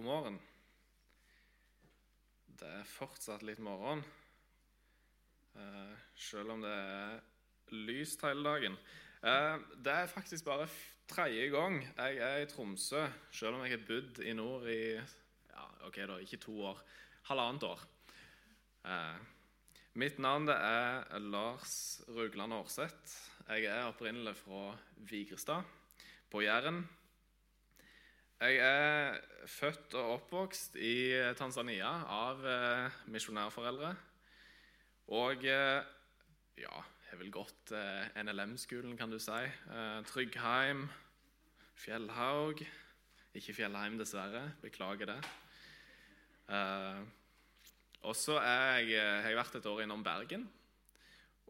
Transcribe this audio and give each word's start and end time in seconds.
God 0.00 0.06
morgen. 0.06 0.36
Det 2.56 2.68
er 2.72 2.86
fortsatt 2.88 3.42
litt 3.44 3.58
morgen, 3.60 4.00
eh, 5.60 5.96
selv 6.16 6.54
om 6.54 6.62
det 6.64 6.70
er 6.72 7.18
lyst 7.84 8.22
hele 8.24 8.40
dagen. 8.46 8.78
Eh, 9.20 9.58
det 9.76 9.92
er 9.92 10.08
faktisk 10.08 10.46
bare 10.46 10.70
tredje 11.04 11.50
gang 11.52 11.76
jeg 11.84 12.16
er 12.16 12.40
i 12.40 12.46
Tromsø, 12.48 13.02
selv 13.30 13.58
om 13.58 13.66
jeg 13.66 13.74
har 13.74 13.84
bodd 13.90 14.22
i 14.24 14.32
nord 14.32 14.64
i 14.72 14.96
ja, 14.96 15.66
ok 15.84 15.98
da, 16.08 16.16
ikke 16.16 16.40
to 16.46 16.56
år, 16.70 16.80
halvannet 17.28 17.66
år. 17.68 17.82
Eh, 18.84 19.18
mitt 20.00 20.16
navn 20.18 20.48
er 20.48 21.18
Lars 21.18 22.00
Rugland 22.08 22.56
Aarseth. 22.56 23.18
Jeg 23.50 23.68
er 23.68 23.90
opprinnelig 23.92 24.32
fra 24.40 24.78
Vigrestad 24.96 25.68
på 26.30 26.40
Jæren. 26.40 26.86
Jeg 28.40 28.56
er 28.64 29.18
født 29.52 29.92
og 30.00 30.14
oppvokst 30.14 30.78
i 30.80 31.12
Tanzania 31.36 31.90
av 32.08 32.38
eh, 32.48 32.94
misjonærforeldre. 33.12 33.90
Og 35.12 35.44
eh, 35.44 35.82
ja, 36.56 36.78
har 37.10 37.20
vel 37.20 37.28
gått 37.34 37.74
eh, 37.76 38.08
NLM-skolen, 38.22 38.94
kan 38.96 39.12
du 39.12 39.18
si. 39.20 39.42
Eh, 39.44 39.98
Tryggheim, 40.08 40.86
Fjellhaug. 41.82 42.62
Ikke 43.36 43.58
Fjellheim, 43.58 44.00
dessverre. 44.00 44.46
Beklager 44.64 45.12
det. 45.12 45.18
Eh, 46.48 47.04
og 48.08 48.16
så 48.16 48.38
jeg, 48.40 48.94
eh, 48.96 49.20
har 49.20 49.28
jeg 49.34 49.40
vært 49.42 49.60
et 49.60 49.68
år 49.68 49.84
innom 49.84 50.06
Bergen. 50.06 50.48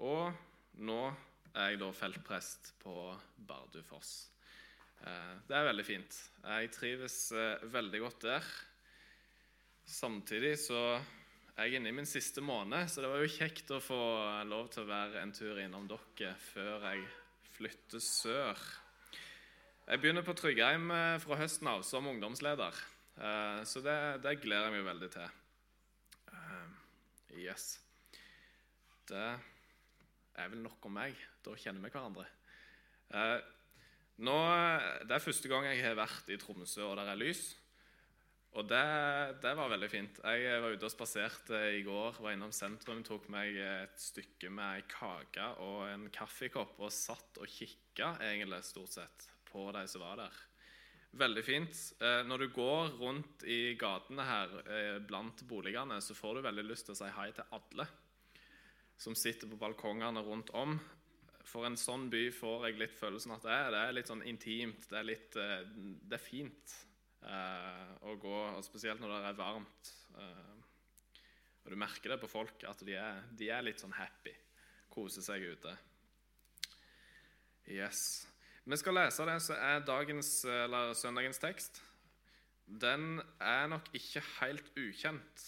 Og 0.02 0.35
nå 0.83 1.01
er 1.55 1.71
jeg 1.71 1.85
da 1.87 1.95
feltprest 1.95 2.75
på 2.83 2.99
Bardufoss. 3.47 4.25
Eh, 5.01 5.37
Det 5.49 5.57
er 5.57 5.65
veldig 5.71 5.85
fint. 5.87 6.17
Jeg 6.45 6.71
trives 6.75 7.17
eh, 7.33 7.65
veldig 7.73 8.01
godt 8.05 8.27
der. 8.27 8.51
Samtidig 9.91 10.55
så 10.63 11.01
er 11.57 11.66
jeg 11.66 11.80
inne 11.80 11.91
i 11.91 11.97
min 11.97 12.07
siste 12.09 12.41
måned, 12.45 12.88
så 12.88 13.02
det 13.02 13.11
var 13.11 13.24
jo 13.24 13.33
kjekt 13.33 13.73
å 13.74 13.80
få 13.83 14.01
lov 14.49 14.69
til 14.71 14.85
å 14.85 14.91
være 14.91 15.23
en 15.23 15.33
tur 15.35 15.59
innom 15.61 15.89
dere 15.91 16.35
før 16.52 16.87
jeg 16.87 17.02
flytter 17.57 18.05
sør. 18.05 18.63
Jeg 19.91 20.01
begynner 20.01 20.23
på 20.24 20.37
Tryggheim 20.39 20.91
eh, 20.95 21.19
fra 21.24 21.41
høsten 21.41 21.69
av 21.73 21.83
som 21.87 22.07
ungdomsleder, 22.07 22.87
så 23.69 23.83
det, 23.85 23.95
det 24.24 24.39
gleder 24.41 24.71
jeg 24.71 24.73
meg 24.79 24.85
veldig 24.87 25.09
til. 25.13 25.33
Yes. 27.37 27.67
Det 29.11 29.27
er 30.41 30.49
vel 30.49 30.63
nok 30.65 30.87
om 30.89 30.95
meg. 30.96 31.19
Da 31.45 31.52
kjenner 31.59 31.85
vi 31.85 31.91
hverandre. 31.93 32.24
Eh, 34.21 34.26
nå, 34.26 34.37
det 35.09 35.16
er 35.16 35.24
første 35.24 35.49
gang 35.49 35.65
jeg 35.65 35.82
har 35.85 35.96
vært 35.96 36.29
i 36.29 36.37
Tromsø 36.37 36.85
og 36.85 36.96
der 37.01 37.09
er 37.09 37.18
lys. 37.18 37.57
Og 38.59 38.66
det, 38.66 38.82
det 39.40 39.52
var 39.54 39.71
veldig 39.71 39.88
fint. 39.88 40.18
Jeg 40.27 40.60
var 40.60 40.74
ute 40.74 40.88
og 40.88 40.90
spaserte 40.93 41.59
i 41.79 41.85
går, 41.87 42.18
var 42.18 42.35
innom 42.35 42.51
sentrum, 42.52 43.02
tok 43.07 43.29
meg 43.30 43.54
et 43.57 44.01
stykke 44.02 44.51
med 44.51 44.80
ei 44.80 44.85
kake 44.90 45.46
og 45.62 45.85
en 45.87 46.09
kaffekopp 46.10 46.80
og 46.82 46.90
satt 46.90 47.38
og 47.38 47.46
kikka 47.46 48.16
egentlig 48.27 48.60
stort 48.66 48.96
sett 48.99 49.29
på 49.51 49.71
de 49.73 49.87
som 49.88 50.02
var 50.02 50.18
der. 50.18 50.40
Veldig 51.21 51.43
fint. 51.46 51.79
Eh, 52.02 52.23
Når 52.27 52.38
du 52.38 52.49
går 52.55 52.99
rundt 53.01 53.46
i 53.46 53.77
gatene 53.79 54.27
her 54.27 54.52
eh, 54.66 54.99
blant 55.02 55.46
boligene, 55.46 56.01
så 56.02 56.15
får 56.15 56.38
du 56.38 56.46
veldig 56.46 56.66
lyst 56.66 56.90
til 56.90 56.99
å 56.99 57.01
si 57.01 57.10
hei 57.16 57.30
til 57.34 57.49
alle 57.55 57.87
som 59.01 59.15
sitter 59.16 59.49
på 59.49 59.57
balkongene 59.57 60.21
rundt 60.21 60.51
om. 60.52 60.74
For 61.49 61.66
en 61.66 61.79
sånn 61.80 62.09
by 62.13 62.27
får 62.35 62.69
jeg 62.69 62.79
litt 62.80 62.96
følelsen 62.99 63.35
at 63.35 63.45
det 63.46 63.52
er. 63.55 63.69
Det 63.73 63.80
er 63.83 63.96
litt 63.96 64.10
sånn 64.10 64.25
intimt. 64.28 64.87
Det 64.91 64.99
er, 64.99 65.06
litt, 65.09 65.37
eh, 65.41 65.62
det 66.06 66.19
er 66.19 66.22
fint 66.22 66.75
eh, 67.25 67.93
å 68.06 68.16
gå, 68.21 68.37
og 68.56 68.65
spesielt 68.66 69.03
når 69.03 69.15
det 69.15 69.31
er 69.31 69.38
varmt. 69.38 69.93
Eh, 70.21 70.56
og 71.65 71.72
du 71.72 71.78
merker 71.81 72.15
det 72.15 72.21
på 72.22 72.31
folk 72.31 72.65
at 72.69 72.84
de 72.87 72.97
er, 72.99 73.23
de 73.37 73.51
er 73.53 73.65
litt 73.65 73.83
sånn 73.83 73.97
happy. 73.97 74.34
Koser 74.93 75.25
seg 75.25 75.45
ute. 75.53 75.77
Yes. 77.71 78.27
Vi 78.67 78.77
skal 78.78 78.97
lese 78.99 79.25
det 79.28 79.39
som 79.45 79.57
er 79.57 79.84
dagens, 79.87 80.33
eller 80.45 80.93
søndagens 80.99 81.41
tekst. 81.43 81.81
Den 82.71 83.21
er 83.43 83.67
nok 83.71 83.89
ikke 83.97 84.22
helt 84.39 84.69
ukjent 84.78 85.45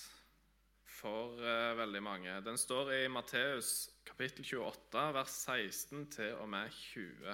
for 1.03 1.39
eh, 1.39 1.73
veldig 1.79 2.03
mange. 2.03 2.35
Den 2.47 2.59
står 2.59 2.93
i 2.97 3.03
Matteus 3.11 3.92
kapittel 4.13 4.45
28, 4.45 5.03
vers 5.17 5.35
16 5.49 6.01
til 6.13 6.35
og 6.37 6.49
med 6.53 6.69
20. 6.93 7.31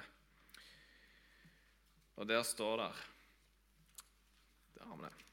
Og 2.23 2.29
der 2.31 2.45
står 2.47 2.77
det 2.79 2.93
Der 4.77 4.85
har 4.87 5.01
vi 5.01 5.09
det. 5.09 5.25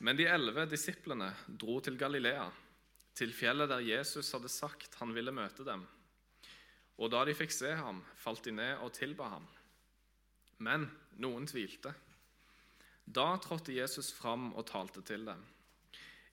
Men 0.00 0.18
de 0.18 0.26
elleve 0.26 0.64
disiplene 0.66 1.28
dro 1.46 1.78
til 1.78 1.94
Galilea, 1.98 2.48
til 3.14 3.30
fjellet 3.32 3.70
der 3.70 3.86
Jesus 3.86 4.32
hadde 4.34 4.50
sagt 4.50 4.98
han 4.98 5.14
ville 5.14 5.30
møte 5.30 5.62
dem. 5.62 5.86
Og 6.98 7.10
da 7.14 7.22
de 7.22 7.36
fikk 7.38 7.54
se 7.54 7.70
ham, 7.78 8.02
falt 8.18 8.42
de 8.42 8.56
ned 8.58 8.82
og 8.82 8.90
tilba 8.98 9.30
ham. 9.30 9.46
Men 10.58 10.88
noen 11.22 11.46
tvilte. 11.46 11.94
Da 13.06 13.36
trådte 13.38 13.78
Jesus 13.78 14.10
fram 14.10 14.50
og 14.58 14.66
talte 14.66 15.06
til 15.06 15.22
dem. 15.30 15.38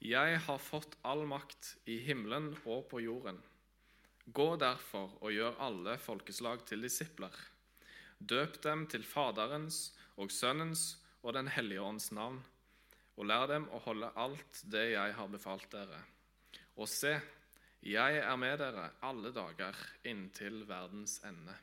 Jeg 0.02 0.42
har 0.50 0.58
fått 0.58 0.98
all 1.06 1.28
makt 1.30 1.76
i 1.86 2.02
himmelen 2.02 2.56
og 2.66 2.88
på 2.90 3.06
jorden. 3.06 3.38
Gå 4.26 4.56
derfor 4.62 5.16
og 5.22 5.34
gjør 5.34 5.58
alle 5.66 5.98
folkeslag 5.98 6.66
til 6.70 6.86
disipler. 6.86 7.34
Døp 8.20 8.60
dem 8.62 8.86
til 8.92 9.04
Faderens 9.08 9.90
og 10.22 10.30
Sønnens 10.32 11.00
og 11.24 11.34
Den 11.34 11.48
hellige 11.50 11.82
ånds 11.82 12.12
navn, 12.14 12.40
og 13.18 13.26
lær 13.26 13.48
dem 13.50 13.68
å 13.74 13.82
holde 13.82 14.12
alt 14.18 14.62
det 14.74 14.92
jeg 14.94 15.16
har 15.18 15.30
befalt 15.30 15.68
dere. 15.74 16.00
Og 16.78 16.90
se, 16.90 17.16
jeg 17.82 18.22
er 18.22 18.38
med 18.38 18.60
dere 18.62 18.92
alle 19.06 19.34
dager 19.34 19.78
inntil 20.06 20.64
verdens 20.70 21.18
ende. 21.26 21.56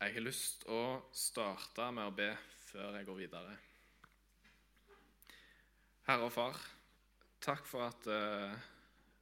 Jeg 0.00 0.14
har 0.16 0.24
lyst 0.24 0.64
å 0.66 0.82
starte 1.14 1.90
med 1.94 2.08
å 2.08 2.14
be 2.16 2.30
før 2.70 2.98
jeg 2.98 3.06
går 3.06 3.18
videre. 3.18 3.56
Herre 6.08 6.26
og 6.26 6.32
Far, 6.34 6.58
takk 7.44 7.66
for 7.68 7.86
at 7.86 8.06
eh, 8.10 8.54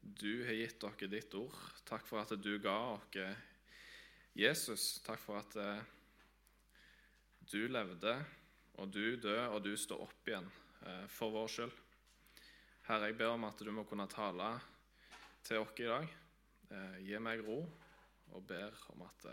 du 0.01 0.45
har 0.47 0.57
gitt 0.57 0.81
dere 0.81 1.09
ditt 1.11 1.35
ord. 1.35 1.55
Takk 1.89 2.07
for 2.07 2.23
at 2.23 2.35
du 2.39 2.53
ga 2.63 2.77
oss 2.95 3.19
Jesus. 4.39 5.01
Takk 5.03 5.21
for 5.21 5.41
at 5.41 5.57
eh, 5.59 5.83
du 7.51 7.67
levde, 7.69 8.15
og 8.79 8.93
du 8.95 9.17
døde, 9.17 9.49
og 9.51 9.63
du 9.65 9.73
står 9.77 10.05
opp 10.07 10.31
igjen 10.31 10.49
eh, 10.87 11.07
for 11.11 11.35
vår 11.35 11.53
skyld. 11.55 11.77
Herre, 12.89 13.11
jeg 13.11 13.19
ber 13.19 13.35
om 13.35 13.47
at 13.49 13.61
du 13.61 13.73
må 13.75 13.85
kunne 13.89 14.09
tale 14.11 14.53
til 15.45 15.65
oss 15.65 15.75
i 15.83 15.89
dag. 15.91 16.13
Eh, 16.71 16.99
gi 17.09 17.23
meg 17.23 17.43
ro, 17.47 17.61
og 18.37 18.47
ber 18.47 18.77
om 18.95 19.03
at 19.09 19.27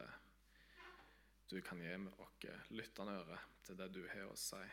du 1.51 1.59
kan 1.61 1.81
gi 1.83 1.93
oss 2.17 2.49
lyttende 2.73 3.19
øre 3.21 3.37
til 3.65 3.77
det 3.77 3.91
du 3.93 4.01
har 4.09 4.31
å 4.31 4.39
si. 4.39 4.63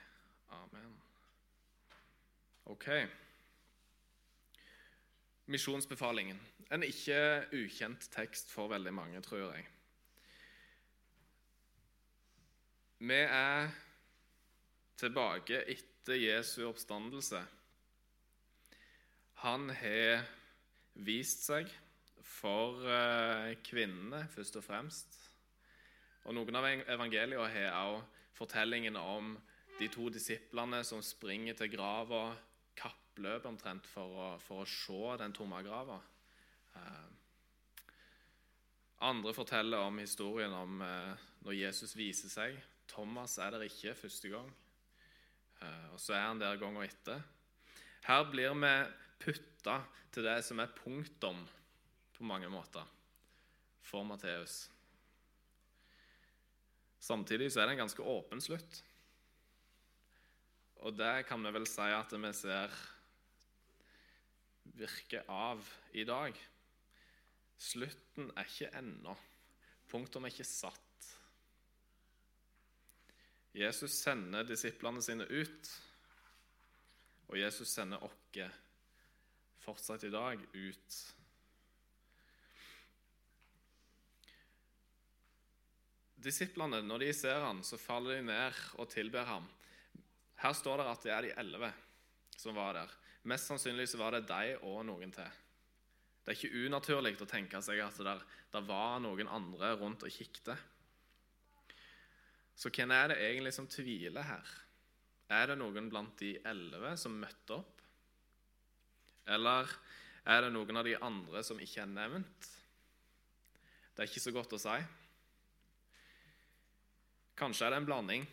Amen. 0.56 0.96
Ok. 2.72 2.88
Misjonsbefalingen. 5.50 6.38
En 6.70 6.84
ikke 6.86 7.46
ukjent 7.52 8.06
tekst 8.14 8.52
for 8.52 8.70
veldig 8.72 8.92
mange, 8.94 9.20
tror 9.24 9.48
jeg. 9.50 9.66
Vi 13.02 13.18
er 13.18 13.72
tilbake 14.96 15.64
etter 15.66 16.20
Jesu 16.20 16.62
oppstandelse. 16.68 17.42
Han 19.42 19.70
har 19.74 20.22
vist 20.94 21.42
seg 21.48 21.70
for 22.22 22.86
eh, 22.86 23.56
kvinnene, 23.66 24.22
først 24.30 24.60
og 24.60 24.64
fremst. 24.64 25.18
Og 26.22 26.36
Noen 26.36 26.58
av 26.60 26.68
evangeliene 26.70 27.50
har 27.50 27.74
også 27.74 28.06
fortellingen 28.38 28.96
om 28.96 29.34
de 29.80 29.88
to 29.90 30.06
disiplene 30.14 30.82
som 30.86 31.02
springer 31.02 31.58
til 31.58 31.72
grava, 31.74 32.30
kappløp 32.78 33.46
omtrent 33.50 33.86
for 33.90 34.18
å, 34.18 34.28
for 34.42 34.62
å 34.62 34.68
se 34.68 35.16
den 35.20 35.34
tomme 35.36 35.60
grava. 35.64 35.98
Eh, 36.78 37.08
andre 39.08 39.34
forteller 39.34 39.82
om 39.82 39.98
historien 39.98 40.52
om 40.54 40.82
eh, 40.86 41.28
når 41.46 41.58
Jesus 41.58 41.96
viser 41.98 42.32
seg. 42.32 42.58
Thomas 42.92 43.38
er 43.40 43.54
der 43.54 43.64
ikke 43.66 43.96
første 43.96 44.30
gang, 44.32 44.50
eh, 45.62 45.88
og 45.94 46.00
så 46.02 46.16
er 46.16 46.26
han 46.28 46.42
der 46.42 46.60
gangen 46.60 46.84
etter. 46.84 47.22
Her 48.06 48.26
blir 48.30 48.54
vi 48.58 48.74
putta 49.22 49.80
til 50.12 50.26
det 50.26 50.40
som 50.44 50.60
er 50.60 50.74
punktum 50.76 51.40
på 52.16 52.26
mange 52.26 52.50
måter 52.52 52.86
for 53.82 54.04
Matteus. 54.06 54.66
Samtidig 57.02 57.50
så 57.50 57.62
er 57.62 57.66
det 57.66 57.76
en 57.76 57.84
ganske 57.84 58.02
åpen 58.06 58.42
slutt. 58.42 58.82
Og 60.82 60.94
det 60.98 61.26
kan 61.28 61.42
vi 61.46 61.52
vel 61.54 61.66
si 61.70 61.84
at 61.94 62.10
vi 62.10 62.32
ser 62.34 62.72
virke 64.78 65.22
av 65.30 65.62
i 65.94 66.02
dag. 66.08 66.34
Slutten 67.62 68.32
er 68.34 68.48
ikke 68.48 68.72
ennå. 68.80 69.14
Punktum 69.90 70.26
er 70.26 70.34
ikke 70.34 70.48
satt. 70.48 70.80
Jesus 73.54 73.94
sender 74.00 74.46
disiplene 74.48 75.02
sine 75.04 75.26
ut, 75.28 75.72
og 77.28 77.38
Jesus 77.38 77.68
sender 77.76 78.02
oss 78.02 78.18
fortsatt 79.62 80.02
i 80.08 80.10
dag 80.10 80.40
ut. 80.56 80.94
Disiplene, 86.22 86.80
når 86.82 87.04
de 87.04 87.12
ser 87.14 87.44
han, 87.44 87.62
så 87.66 87.78
faller 87.78 88.18
de 88.18 88.30
ned 88.32 88.62
og 88.80 88.88
tilber 88.90 89.28
ham. 89.28 89.46
Her 90.42 90.54
står 90.58 90.80
det 90.80 90.90
at 90.90 91.04
det 91.06 91.12
er 91.14 91.26
de 91.26 91.32
elleve 91.38 91.70
som 92.34 92.56
var 92.56 92.74
der. 92.74 92.90
Mest 93.30 93.46
sannsynlig 93.46 93.86
så 93.92 94.00
var 94.00 94.16
det 94.16 94.26
de 94.26 94.56
og 94.66 94.80
noen 94.88 95.12
til. 95.14 95.40
Det 96.22 96.32
er 96.32 96.38
ikke 96.38 96.66
unaturlig 96.66 97.14
å 97.22 97.28
tenke 97.30 97.60
seg 97.62 97.80
at 97.82 97.98
det, 97.98 98.14
der, 98.54 98.66
var 98.66 98.98
noen 99.02 99.30
andre 99.30 99.72
rundt 99.78 100.04
og 100.06 100.14
kikket. 100.14 100.54
Så 102.54 102.70
hvem 102.70 102.94
er 102.94 103.10
det 103.10 103.20
egentlig 103.22 103.54
som 103.54 103.66
tviler 103.70 104.26
her? 104.26 104.50
Er 105.32 105.50
det 105.50 105.58
noen 105.58 105.88
blant 105.90 106.14
de 106.20 106.34
elleve 106.46 106.94
som 107.00 107.14
møtte 107.18 107.56
opp? 107.56 107.80
Eller 109.30 109.70
er 110.26 110.44
det 110.44 110.52
noen 110.54 110.78
av 110.78 110.86
de 110.86 110.98
andre 110.98 111.42
som 111.46 111.58
ikke 111.62 111.82
er 111.82 111.90
nevnt? 111.90 112.50
Det 113.92 114.04
er 114.04 114.10
ikke 114.10 114.26
så 114.26 114.34
godt 114.34 114.54
å 114.56 114.62
si. 114.62 114.76
Kanskje 117.38 117.66
er 117.66 117.74
det 117.74 117.82
en 117.82 117.88
blanding. 117.88 118.26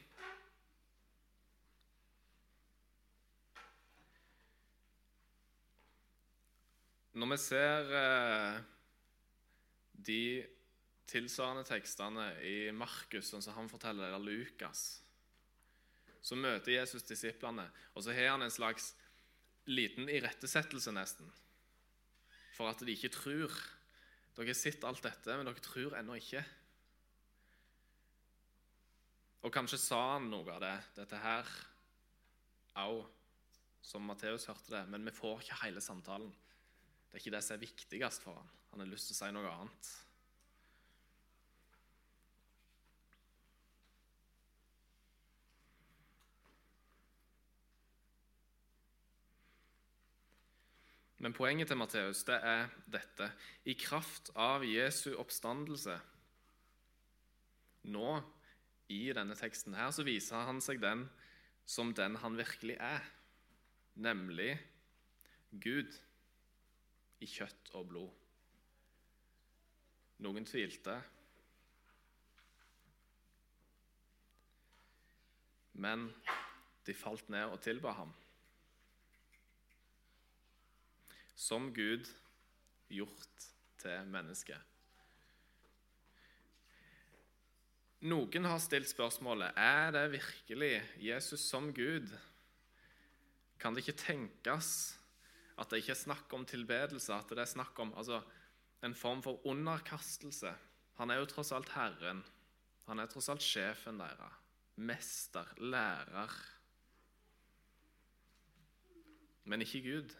Når 7.20 7.34
vi 7.34 7.38
ser 7.42 7.90
eh, 8.00 8.60
de 10.08 10.22
tilsvarende 11.10 11.66
tekstene 11.68 12.30
i 12.48 12.70
Markus, 12.72 13.28
sånn 13.28 13.44
som 13.44 13.58
han 13.58 13.68
forteller, 13.72 14.14
eller 14.14 14.24
Lukas, 14.24 15.02
så 16.24 16.38
møter 16.40 16.78
Jesus 16.78 17.04
disiplene, 17.08 17.66
og 17.96 18.06
så 18.06 18.16
har 18.16 18.34
han 18.36 18.46
en 18.46 18.54
slags 18.54 18.94
liten 19.68 20.08
irettesettelse, 20.12 20.94
nesten, 20.96 21.28
for 22.56 22.72
at 22.72 22.80
de 22.86 22.96
ikke 22.96 23.12
tror. 23.12 23.54
Dere 24.38 24.54
har 24.54 24.58
sett 24.58 24.86
alt 24.88 25.04
dette, 25.04 25.36
men 25.36 25.50
dere 25.50 25.64
tror 25.64 25.98
ennå 26.00 26.16
ikke. 26.20 26.44
Og 29.44 29.52
kanskje 29.56 29.80
sa 29.82 30.00
han 30.16 30.30
noe 30.32 30.48
av 30.56 30.64
det, 30.64 30.76
dette 31.02 31.20
her 31.20 31.56
òg, 32.80 33.08
som 33.84 34.06
Matteus 34.08 34.48
hørte 34.48 34.72
det, 34.78 34.86
men 34.92 35.04
vi 35.08 35.16
får 35.16 35.44
ikke 35.44 35.66
hele 35.66 35.84
samtalen. 35.84 36.32
Det 37.10 37.18
er 37.18 37.24
ikke 37.24 37.34
det 37.34 37.42
som 37.42 37.56
er 37.58 37.66
viktigst 37.66 38.24
for 38.24 38.38
han. 38.38 38.54
Han 38.70 38.84
har 38.84 38.92
lyst 38.92 39.10
til 39.10 39.18
å 39.18 39.20
si 39.24 39.32
noe 39.34 39.50
annet. 39.50 39.90
Men 51.20 51.36
poenget 51.36 51.68
til 51.68 51.80
Matteus 51.80 52.22
det 52.30 52.38
er 52.48 52.70
dette. 52.88 53.26
I 53.68 53.76
kraft 53.76 54.30
av 54.40 54.64
Jesu 54.64 55.12
oppstandelse 55.20 55.98
Nå, 57.90 58.20
i 58.92 59.08
denne 59.16 59.36
teksten 59.40 59.74
her, 59.74 59.90
så 59.96 60.04
viser 60.06 60.46
han 60.46 60.60
seg 60.62 60.82
den 60.84 61.06
som 61.70 61.94
den 61.96 62.18
han 62.20 62.36
virkelig 62.38 62.76
er, 62.82 63.06
nemlig 63.96 64.52
Gud 65.64 65.96
i 67.20 67.28
kjøtt 67.28 67.74
og 67.76 67.88
blod. 67.92 68.10
Noen 70.24 70.48
tvilte, 70.48 70.98
men 75.80 76.10
de 76.88 76.96
falt 76.98 77.30
ned 77.32 77.54
og 77.54 77.62
tilba 77.64 77.94
ham. 77.96 78.12
som 81.40 81.70
Gud 81.74 82.08
gjort 82.92 83.46
til 83.80 84.08
menneske. 84.12 84.58
Noen 88.12 88.48
har 88.48 88.60
stilt 88.64 88.90
spørsmålet 88.92 89.56
er 89.60 89.92
det 89.96 90.06
virkelig 90.18 90.74
Jesus 91.04 91.44
som 91.48 91.72
Gud. 91.76 92.12
Kan 93.60 93.76
det 93.76 93.86
ikke 93.86 94.02
tenkes 94.04 94.99
at 95.60 95.72
det 95.72 95.82
ikke 95.82 95.94
er 95.96 96.04
snakk 96.06 96.34
om 96.36 96.46
tilbedelse, 96.48 97.14
at 97.14 97.32
det 97.34 97.44
er 97.44 97.50
snakk 97.50 97.80
om 97.84 97.92
altså, 98.00 98.22
en 98.86 98.96
form 98.96 99.24
for 99.24 99.44
underkastelse? 99.48 100.54
Han 101.00 101.12
er 101.12 101.20
jo 101.22 101.28
tross 101.32 101.52
alt 101.56 101.72
Herren. 101.76 102.24
Han 102.88 103.00
er 103.00 103.12
tross 103.12 103.30
alt 103.32 103.44
sjefen 103.44 104.00
deres. 104.00 104.40
Mester, 104.80 105.48
lærer. 105.60 106.32
Men 109.44 109.62
ikke 109.62 109.82
Gud. 109.84 110.16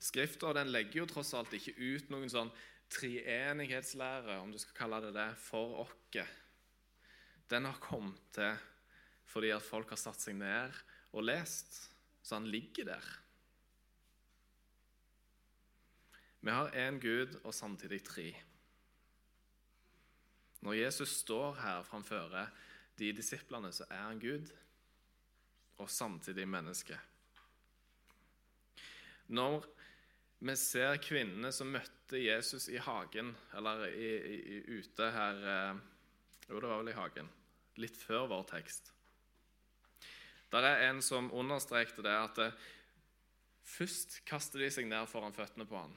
Skrifta 0.00 0.52
legger 0.64 1.02
jo 1.02 1.06
tross 1.08 1.32
alt 1.36 1.52
ikke 1.56 1.76
ut 1.76 2.08
noen 2.12 2.30
sånn 2.32 2.50
treenighetslære, 2.90 4.38
om 4.40 4.52
du 4.52 4.58
skal 4.58 4.76
kalle 4.76 5.00
det 5.04 5.12
det, 5.14 5.28
for 5.38 5.82
oss. 5.84 6.16
Den 7.50 7.66
har 7.68 7.80
kommet 7.82 8.20
til 8.34 8.54
fordi 9.30 9.52
at 9.54 9.64
folk 9.64 9.92
har 9.94 10.00
satt 10.00 10.20
seg 10.20 10.38
ned 10.38 10.74
og 11.14 11.26
lest, 11.26 11.76
så 12.22 12.38
han 12.38 12.48
ligger 12.50 12.88
der. 12.90 13.10
Vi 16.40 16.50
har 16.50 16.72
én 16.72 16.98
Gud 17.00 17.36
og 17.44 17.54
samtidig 17.54 18.00
tre. 18.04 18.30
Når 20.64 20.76
Jesus 20.76 21.12
står 21.22 21.54
her 21.60 21.82
framfor 21.84 22.32
de 22.98 23.12
disiplene, 23.16 23.72
så 23.72 23.84
er 23.90 24.02
han 24.08 24.20
Gud 24.20 24.50
og 25.80 25.90
samtidig 25.90 26.48
menneske. 26.48 26.98
Når 29.28 29.64
vi 30.40 30.56
ser 30.56 30.96
kvinnene 31.04 31.52
som 31.52 31.70
møtte 31.72 32.20
Jesus 32.20 32.68
i 32.72 32.80
hagen, 32.80 33.34
eller 33.56 33.86
i, 33.92 34.10
i, 34.56 34.60
ute 34.80 35.10
her 35.12 35.42
eh, 35.54 35.82
Jo, 36.48 36.58
det 36.58 36.66
var 36.66 36.80
vel 36.80 36.90
i 36.90 36.96
hagen. 36.96 37.28
Litt 37.78 37.94
før 38.00 38.24
vår 38.32 38.48
tekst. 38.50 38.90
Der 40.50 40.66
er 40.66 40.88
en 40.88 41.00
som 41.02 41.30
understrekte 41.32 42.02
det 42.02 42.14
at 42.14 42.40
eh, 42.42 42.66
først 43.66 44.20
kaster 44.26 44.62
de 44.62 44.70
seg 44.72 44.88
ned 44.90 45.06
foran 45.10 45.36
føttene 45.36 45.66
på 45.68 45.78
han, 45.78 45.94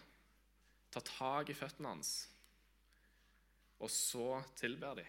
tar 0.94 1.06
tak 1.08 1.50
i 1.50 1.58
føttene 1.58 1.96
hans, 1.96 2.14
og 3.82 3.90
så 3.92 4.44
tilber 4.60 5.02
de. 5.02 5.08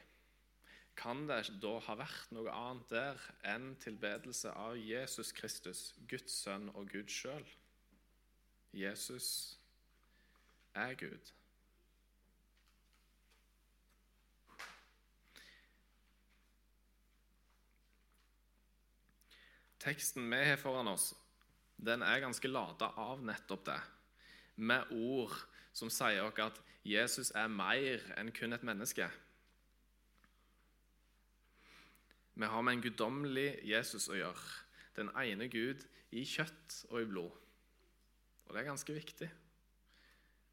Kan 0.96 1.26
det 1.26 1.50
da 1.60 1.74
ha 1.88 1.96
vært 1.98 2.32
noe 2.32 2.52
annet 2.54 2.90
der 2.92 3.22
enn 3.50 3.74
tilbedelse 3.82 4.52
av 4.54 4.78
Jesus 4.78 5.32
Kristus, 5.34 5.88
Guds 6.08 6.38
sønn 6.44 6.70
og 6.72 6.88
Gud 6.92 7.10
sjøl? 7.10 7.44
Jesus 8.74 9.28
er 10.74 10.94
Gud. 10.98 11.34
Teksten 19.84 20.30
vi 20.30 20.38
har 20.48 20.56
foran 20.56 20.88
oss, 20.88 21.10
den 21.76 22.02
er 22.02 22.22
ganske 22.22 22.48
lada 22.48 22.88
av 22.96 23.20
nettopp 23.20 23.66
det, 23.66 23.80
med 24.56 24.88
ord 24.96 25.34
som 25.76 25.90
sier 25.92 26.24
oss 26.24 26.40
at 26.40 26.60
Jesus 26.88 27.34
er 27.36 27.50
mer 27.52 28.00
enn 28.16 28.32
kun 28.32 28.56
et 28.56 28.64
menneske. 28.64 29.10
Vi 32.34 32.48
har 32.48 32.64
med 32.64 32.78
en 32.78 32.84
guddommelig 32.86 33.48
Jesus 33.68 34.08
å 34.08 34.16
gjøre, 34.16 34.46
den 34.96 35.12
ene 35.20 35.50
Gud 35.52 35.84
i 36.16 36.24
kjøtt 36.24 36.80
og 36.88 37.02
i 37.02 37.08
blod. 37.10 37.36
Og 38.46 38.54
det 38.54 38.62
er 38.62 38.70
ganske 38.70 38.96
viktig. 38.96 39.28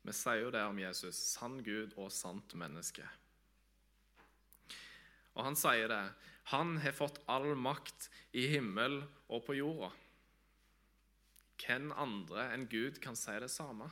Vi 0.02 0.14
sier 0.18 0.44
jo 0.44 0.52
det 0.54 0.66
om 0.66 0.80
Jesus 0.82 1.18
sann 1.36 1.60
Gud 1.64 1.96
og 1.96 2.12
sant 2.14 2.56
menneske. 2.58 3.06
Og 5.38 5.46
han 5.46 5.56
sier 5.56 5.88
det. 5.88 6.04
Han 6.52 6.78
har 6.84 6.92
fått 6.92 7.22
all 7.32 7.54
makt 7.56 8.10
i 8.36 8.50
himmel 8.52 8.98
og 9.32 9.46
på 9.46 9.56
jorda. 9.56 9.92
Hvem 11.62 11.94
andre 11.96 12.50
enn 12.52 12.66
Gud 12.68 12.98
kan 13.00 13.16
si 13.16 13.36
det 13.40 13.48
samme? 13.54 13.88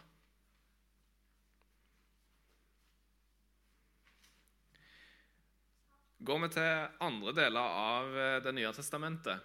Går 6.19 6.41
vi 6.43 6.49
til 6.51 7.05
andre 7.07 7.31
deler 7.37 7.77
av 7.79 8.17
Det 8.43 8.51
nye 8.57 8.73
testamentet, 8.75 9.39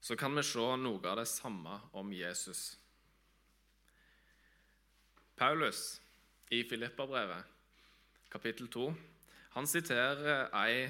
så 0.00 0.14
kan 0.14 0.38
vi 0.38 0.46
se 0.46 0.68
noe 0.78 1.02
av 1.02 1.18
det 1.18 1.26
samme 1.26 1.80
om 1.98 2.14
Jesus. 2.14 2.76
Paulus 5.34 5.98
i 6.54 6.62
Filipperbrevet, 6.62 7.42
kapittel 8.30 8.70
2, 8.70 8.86
han 9.58 9.66
siterer 9.66 10.46
ei 10.62 10.86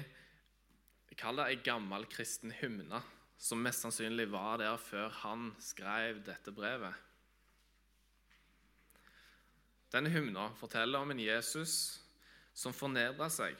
Kall 1.19 1.41
det 1.41 1.49
ei 1.51 1.59
gammel 1.63 2.05
kristen 2.07 2.53
hymne, 2.55 3.01
som 3.39 3.59
mest 3.63 3.83
sannsynlig 3.83 4.29
var 4.31 4.59
der 4.61 4.77
før 4.79 5.11
han 5.21 5.49
skrev 5.63 6.21
dette 6.23 6.53
brevet. 6.55 6.95
Denne 9.91 10.11
hymna 10.13 10.51
forteller 10.59 11.01
om 11.01 11.11
en 11.11 11.19
Jesus 11.19 11.73
som 12.53 12.75
fornedra 12.75 13.27
seg, 13.33 13.57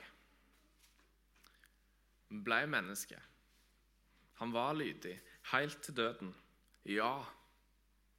ble 2.29 2.61
menneske. 2.69 3.17
Han 4.39 4.53
var 4.53 4.77
lydig 4.77 5.15
helt 5.51 5.81
til 5.83 5.97
døden. 5.97 6.31
Ja, 6.85 7.25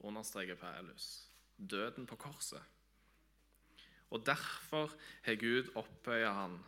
understreker 0.01 0.59
Paulus. 0.59 1.31
Døden 1.57 2.09
på 2.11 2.19
korset. 2.21 2.61
Og 4.11 4.27
derfor 4.27 4.91
har 5.23 5.39
Gud 5.39 5.71
opphøya 5.79 6.33
han 6.35 6.59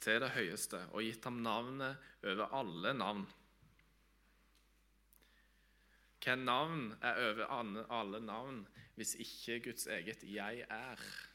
til 0.00 0.20
det 0.22 0.32
høyeste 0.34 0.80
og 0.90 1.04
gitt 1.04 1.24
ham 1.28 1.42
navnet 1.44 2.10
over 2.24 2.54
alle 2.56 2.94
navn. 2.96 3.26
Hva 6.20 6.36
navn 6.36 6.90
er 7.00 7.20
over 7.30 7.84
alle 7.96 8.20
navn 8.24 8.62
hvis 8.96 9.14
ikke 9.22 9.60
Guds 9.70 9.86
eget 9.86 10.22
'jeg 10.22 10.66
er'? 10.68 11.30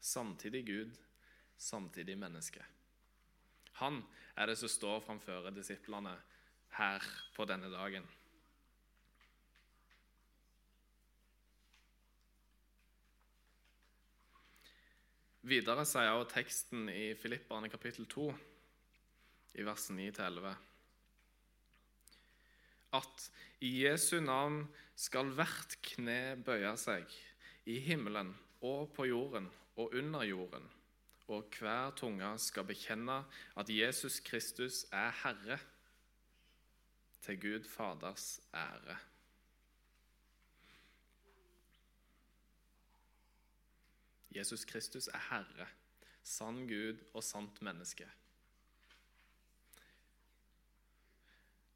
Samtidig 0.00 0.66
Gud, 0.66 0.90
samtidig 1.56 2.18
menneske. 2.18 2.64
Han 3.72 4.02
er 4.36 4.46
det 4.46 4.58
som 4.58 4.68
står 4.68 5.00
framfor 5.00 5.50
disiplene 5.50 6.16
her 6.76 7.02
på 7.36 7.44
denne 7.44 7.70
dagen. 7.70 8.08
Videre 15.42 15.82
sier 15.82 16.14
også 16.14 16.36
teksten 16.36 16.86
i 16.86 17.16
Filipperne 17.18 17.66
kapittel 17.66 18.06
2, 18.06 18.28
i 19.58 19.64
vers 19.66 19.88
9-11, 19.90 20.52
at 22.94 23.24
i 23.66 23.72
Jesu 23.82 24.20
navn 24.22 24.60
skal 24.94 25.32
hvert 25.34 25.74
kne 25.82 26.36
bøye 26.46 26.70
seg, 26.78 27.10
i 27.66 27.80
himmelen 27.82 28.30
og 28.62 28.94
på 28.94 29.08
jorden 29.10 29.50
og 29.74 29.98
under 29.98 30.22
jorden, 30.30 30.70
og 31.26 31.50
hver 31.58 31.90
tunge 31.98 32.30
skal 32.38 32.68
bekjenne 32.68 33.24
at 33.58 33.70
Jesus 33.70 34.20
Kristus 34.22 34.84
er 34.94 35.10
Herre, 35.24 35.58
til 37.22 37.42
Gud 37.42 37.66
Faders 37.66 38.36
ære. 38.54 39.02
Jesus 44.34 44.64
Kristus 44.64 45.08
er 45.12 45.22
Herre, 45.30 45.68
sann 46.22 46.64
Gud 46.68 47.00
og 47.12 47.24
sant 47.24 47.60
menneske. 47.62 48.08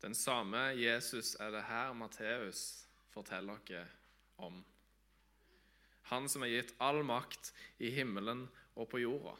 Den 0.02 0.14
samme 0.14 0.58
Jesus 0.76 1.34
er 1.40 1.50
det 1.50 1.64
her 1.66 1.92
Matteus 1.92 2.86
forteller 3.10 3.58
dere 3.68 3.88
om. 4.38 4.60
Han 6.12 6.28
som 6.30 6.44
er 6.46 6.52
gitt 6.52 6.74
all 6.78 7.00
makt 7.04 7.50
i 7.82 7.90
himmelen 7.90 8.44
og 8.76 8.88
på 8.92 9.00
jorda. 9.02 9.34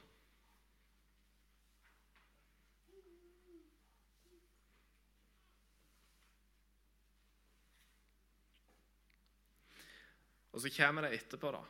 Og 10.57 10.63
så 10.65 10.73
kommer 10.73 11.05
det 11.05 11.19
etterpå, 11.19 11.51
da. 11.53 11.61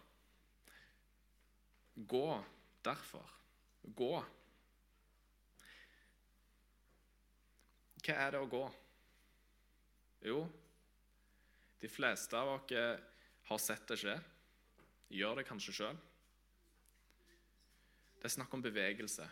Gå 1.97 2.45
derfor. 2.85 3.25
Gå. 3.97 4.15
Hva 8.05 8.17
er 8.23 8.35
det 8.35 8.43
å 8.43 8.51
gå? 8.51 8.65
Jo, 10.27 10.43
de 11.81 11.89
fleste 11.91 12.37
av 12.39 12.53
oss 12.57 12.75
har 13.47 13.63
sett 13.63 13.89
det 13.89 13.99
skje. 14.01 14.17
Gjør 15.17 15.41
det 15.41 15.47
kanskje 15.49 15.75
sjøl. 15.75 15.99
Det 18.17 18.29
er 18.29 18.35
snakk 18.35 18.55
om 18.57 18.65
bevegelse, 18.65 19.27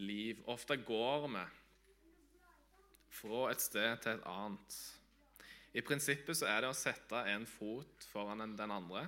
liv. 0.00 0.40
Ofte 0.48 0.78
går 0.80 1.26
vi 1.28 1.44
fra 3.20 3.40
et 3.50 3.62
sted 3.62 4.02
til 4.02 4.14
et 4.14 4.28
annet. 4.30 4.78
I 5.76 5.84
prinsippet 5.86 6.38
så 6.38 6.48
er 6.50 6.64
det 6.64 6.70
å 6.72 6.76
sette 6.76 7.24
en 7.30 7.44
fot 7.46 8.06
foran 8.10 8.56
den 8.56 8.72
andre 8.74 9.04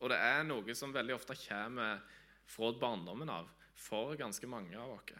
Og 0.00 0.08
det 0.12 0.16
er 0.16 0.46
noe 0.48 0.74
som 0.76 0.94
veldig 0.94 1.14
ofte 1.16 1.36
kommer 1.36 2.00
fra 2.48 2.72
barndommen 2.80 3.28
av 3.30 3.50
for 3.80 4.16
ganske 4.16 4.48
mange 4.48 4.76
av 4.80 4.96
oss. 4.96 5.12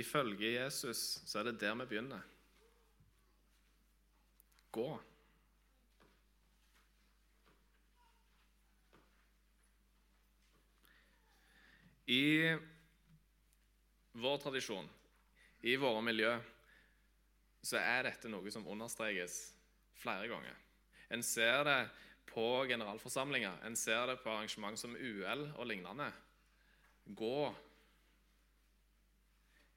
Ifølge 0.00 0.54
Jesus 0.54 1.00
så 1.28 1.40
er 1.40 1.50
det 1.50 1.60
der 1.60 1.76
vi 1.82 1.86
begynner. 1.90 2.22
Gå. 4.70 4.86
I 12.10 12.56
vår 14.18 14.38
tradisjon, 14.42 14.88
i 15.62 15.76
våre 15.78 16.00
miljø, 16.02 16.32
så 17.62 17.80
er 17.80 18.06
dette 18.08 18.30
noe 18.32 18.50
som 18.52 18.66
understrekes 18.68 19.40
flere 20.00 20.28
ganger. 20.30 20.56
En 21.12 21.22
ser 21.26 21.64
det 21.66 21.80
på 22.30 22.46
generalforsamlinger, 22.70 23.58
en 23.66 23.76
ser 23.76 24.06
det 24.10 24.20
på 24.22 24.30
arrangement 24.32 24.78
som 24.78 24.94
UL 24.94 25.48
og 25.56 25.66
lignende. 25.66 26.08
Gå. 27.04 27.54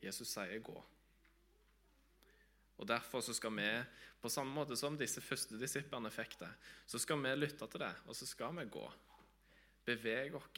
Jesus 0.03 0.27
sier 0.27 0.59
'gå'. 0.59 0.83
Og 2.77 2.87
Derfor 2.87 3.21
så 3.21 3.33
skal 3.33 3.51
vi, 3.55 3.83
på 4.21 4.29
samme 4.29 4.53
måte 4.53 4.75
som 4.75 4.97
disse 4.97 5.21
første 5.21 5.59
disiplene 5.59 6.11
fikk 6.11 6.39
det, 6.39 6.49
så 6.85 6.99
skal 6.99 7.21
vi 7.23 7.35
lytte 7.35 7.67
til 7.67 7.79
det, 7.79 7.95
og 8.07 8.15
så 8.15 8.25
skal 8.25 8.55
vi 8.57 8.65
gå. 8.65 8.91
Beveg 9.85 10.35
oss. 10.35 10.49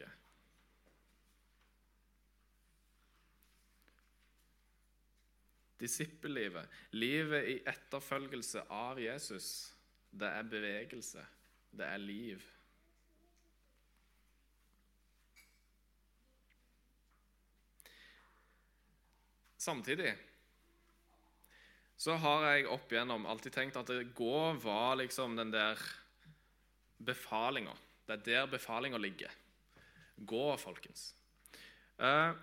Disippellivet, 5.79 6.69
livet 6.95 7.49
i 7.51 7.55
etterfølgelse 7.67 8.63
av 8.71 8.99
Jesus, 9.01 9.47
det 10.15 10.29
er 10.31 10.47
bevegelse. 10.47 11.25
Det 11.75 11.87
er 11.87 11.99
liv. 11.99 12.45
Samtidig 19.65 20.13
så 21.97 22.17
har 22.21 22.43
jeg 22.51 22.67
opp 22.69 22.91
igjennom 22.91 23.23
alltid 23.25 23.55
tenkt 23.55 23.77
at 23.79 23.89
det 23.89 24.11
gå 24.17 24.39
var 24.61 24.97
liksom 24.99 25.37
den 25.39 25.53
der 25.53 25.79
befalinga. 27.01 27.73
Det 28.05 28.17
er 28.17 28.25
der 28.27 28.51
befalinga 28.51 28.99
ligger. 29.01 29.31
Gå, 30.15 30.43
folkens. 30.59 31.07
Eh, 31.97 32.35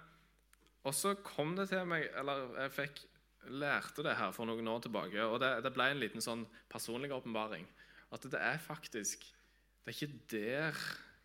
og 0.83 0.95
så 0.97 1.15
kom 1.25 1.53
det 1.57 1.67
til 1.69 1.85
meg 1.87 2.07
Eller 2.17 2.47
jeg 2.57 2.73
fikk 2.73 3.01
lærte 3.51 4.05
det 4.07 4.17
her 4.19 4.35
for 4.35 4.47
noen 4.47 4.69
år 4.71 4.83
tilbake, 4.85 5.23
og 5.25 5.41
det, 5.43 5.55
det 5.65 5.73
ble 5.75 5.89
en 5.91 6.03
liten 6.03 6.25
sånn 6.25 6.45
personlig 6.71 7.13
åpenbaring. 7.15 7.67
At 8.13 8.27
det 8.29 8.41
er 8.41 8.61
faktisk 8.61 9.25
Det 9.83 9.91
er 9.91 9.97
ikke 9.97 10.27
der 10.31 10.77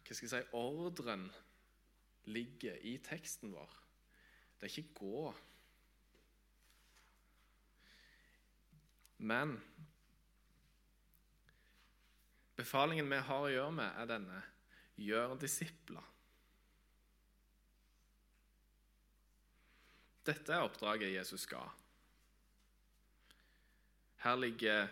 hva 0.08 0.16
skal 0.16 0.26
jeg 0.26 0.32
si, 0.32 0.56
ordren 0.56 1.26
ligger 2.32 2.78
i 2.88 2.96
teksten 3.04 3.52
vår. 3.52 3.74
Det 4.58 4.66
er 4.66 4.80
ikke 4.80 4.94
'gå'. 4.96 5.34
Men 9.18 9.58
befalingen 12.56 13.10
vi 13.10 13.20
har 13.30 13.46
å 13.46 13.52
gjøre 13.52 13.72
med, 13.72 13.92
er 13.98 14.10
denne 14.10 14.42
gjør 14.98 15.36
disipler. 15.42 16.06
Dette 20.26 20.54
er 20.54 20.66
oppdraget 20.66 21.14
Jesus 21.14 21.46
ga. 21.46 21.62
Her 24.24 24.36
ligger 24.36 24.88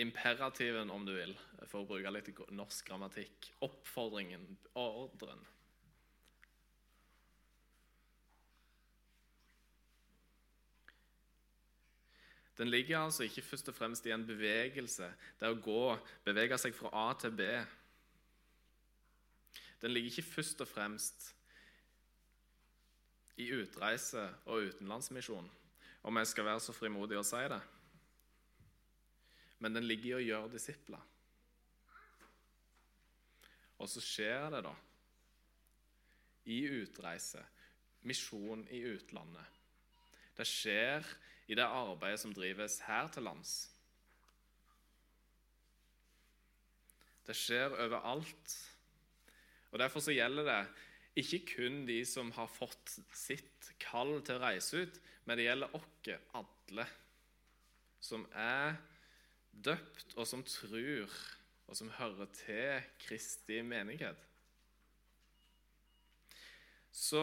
imperativen, 0.00 0.90
om 0.90 1.06
du 1.06 1.14
vil, 1.14 1.32
for 1.68 1.82
å 1.82 1.88
bruke 1.88 2.12
litt 2.12 2.28
norsk 2.56 2.88
grammatikk. 2.88 3.50
Oppfordringen, 3.64 4.44
ordren. 4.78 5.42
Den 12.60 12.68
ligger 12.68 12.98
altså 12.98 13.24
ikke 13.24 13.44
først 13.44 13.70
og 13.72 13.76
fremst 13.76 14.06
i 14.06 14.12
en 14.12 14.26
bevegelse, 14.28 15.06
det 15.40 15.48
å 15.48 15.56
gå, 15.64 15.84
bevege 16.26 16.58
seg 16.60 16.76
fra 16.76 16.90
A 16.92 17.06
til 17.16 17.32
B. 17.32 17.46
Den 19.80 19.94
ligger 19.94 20.12
ikke 20.12 20.34
først 20.34 20.60
og 20.60 20.68
fremst 20.68 21.30
i 23.40 23.48
utreise 23.56 24.26
og 24.44 24.68
utenlandsmisjon, 24.68 25.48
om 26.04 26.20
jeg 26.20 26.28
skal 26.28 26.50
være 26.50 26.60
så 26.60 26.76
frimodig 26.76 27.16
å 27.16 27.24
si 27.24 27.40
det 27.48 27.62
men 29.60 29.76
den 29.76 29.86
ligger 29.86 30.16
i 30.16 30.18
å 30.18 30.26
gjøre 30.26 30.52
disipler. 30.54 31.02
Og 33.80 33.88
så 33.88 34.02
skjer 34.04 34.50
det, 34.52 34.62
da, 34.66 34.74
i 36.52 36.60
utreise, 36.80 37.40
misjon 38.08 38.64
i 38.72 38.80
utlandet. 38.90 39.58
Det 40.36 40.46
skjer 40.48 41.04
i 41.52 41.56
det 41.56 41.66
arbeidet 41.66 42.20
som 42.22 42.32
drives 42.34 42.78
her 42.86 43.08
til 43.12 43.26
lands. 43.28 43.54
Det 47.28 47.36
skjer 47.36 47.76
overalt. 47.76 48.54
Og 49.70 49.78
Derfor 49.78 50.02
så 50.02 50.14
gjelder 50.16 50.48
det 50.48 50.60
ikke 51.20 51.42
kun 51.56 51.82
de 51.88 52.00
som 52.08 52.30
har 52.36 52.48
fått 52.50 52.96
sitt 53.16 53.72
kall 53.82 54.16
til 54.24 54.38
å 54.38 54.44
reise 54.44 54.84
ut, 54.84 55.00
men 55.26 55.38
det 55.38 55.46
gjelder 55.48 55.76
oss 55.76 56.10
alle 56.38 56.86
som 58.00 58.24
er 58.32 58.78
døpt, 59.52 60.14
og 60.16 60.26
som 60.28 60.42
tror, 60.46 61.14
og 61.66 61.76
som 61.76 61.90
hører 61.98 62.30
til 62.34 62.88
Kristi 63.02 63.60
menighet. 63.62 64.26
Så 66.90 67.22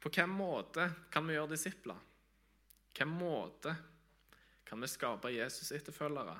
på 0.00 0.08
hvilken 0.08 0.32
måte 0.32 0.88
kan 1.12 1.26
vi 1.26 1.36
gjøre 1.36 1.54
disipler? 1.54 1.98
Hvilken 2.90 3.12
måte 3.18 3.74
kan 4.66 4.80
vi 4.82 4.88
skape 4.90 5.34
Jesus-etterfølgere? 5.34 6.36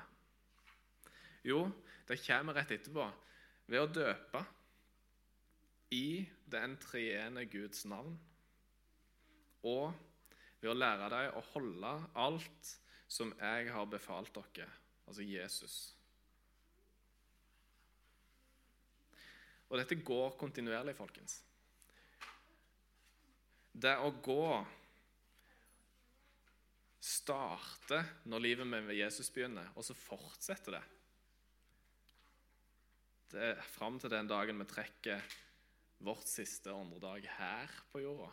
Jo, 1.47 1.67
det 2.07 2.19
kommer 2.25 2.57
rett 2.57 2.73
etterpå. 2.75 3.05
Ved 3.67 3.83
å 3.83 3.91
døpe 3.91 4.41
i 5.95 6.25
den 6.47 6.75
treene 6.81 7.45
Guds 7.51 7.85
navn. 7.87 8.17
Og 9.67 9.93
ved 10.61 10.71
å 10.71 10.77
lære 10.77 11.09
dem 11.13 11.37
å 11.37 11.45
holde 11.53 11.93
alt 12.17 12.73
som 13.07 13.31
jeg 13.39 13.71
har 13.71 13.87
befalt 13.87 14.35
dere, 14.35 14.67
altså 15.07 15.25
Jesus. 15.25 15.77
Og 19.67 19.79
dette 19.79 19.99
går 19.99 20.35
kontinuerlig, 20.39 20.95
folkens. 20.95 21.41
Det 23.77 23.93
å 23.99 24.11
gå 24.23 24.43
starter 27.03 28.07
når 28.27 28.43
livet 28.43 28.69
med 28.69 28.93
Jesus 28.95 29.29
begynner, 29.33 29.69
og 29.75 29.85
så 29.85 29.95
fortsetter 29.97 30.77
det. 30.77 30.85
Det 33.27 33.43
er 33.51 33.69
fram 33.75 33.99
til 33.99 34.11
den 34.11 34.27
dagen 34.29 34.59
vi 34.63 34.69
trekker 34.71 35.37
vårt 36.07 36.29
siste 36.29 36.71
åndedag 36.71 37.27
her 37.37 37.71
på 37.91 38.01
jorda. 38.03 38.29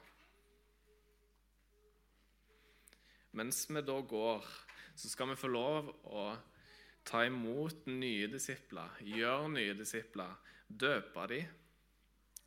Mens 3.34 3.64
vi 3.66 3.82
da 3.82 3.96
går, 3.98 4.46
så 4.94 5.10
skal 5.10 5.32
vi 5.32 5.38
få 5.38 5.50
lov 5.50 5.90
å 6.06 6.28
ta 7.04 7.24
imot 7.28 7.86
nye 7.90 8.28
disipler, 8.32 8.98
gjøre 9.04 9.52
nye 9.52 9.76
disipler, 9.76 10.34
døpe 10.68 11.28
dem 11.30 11.60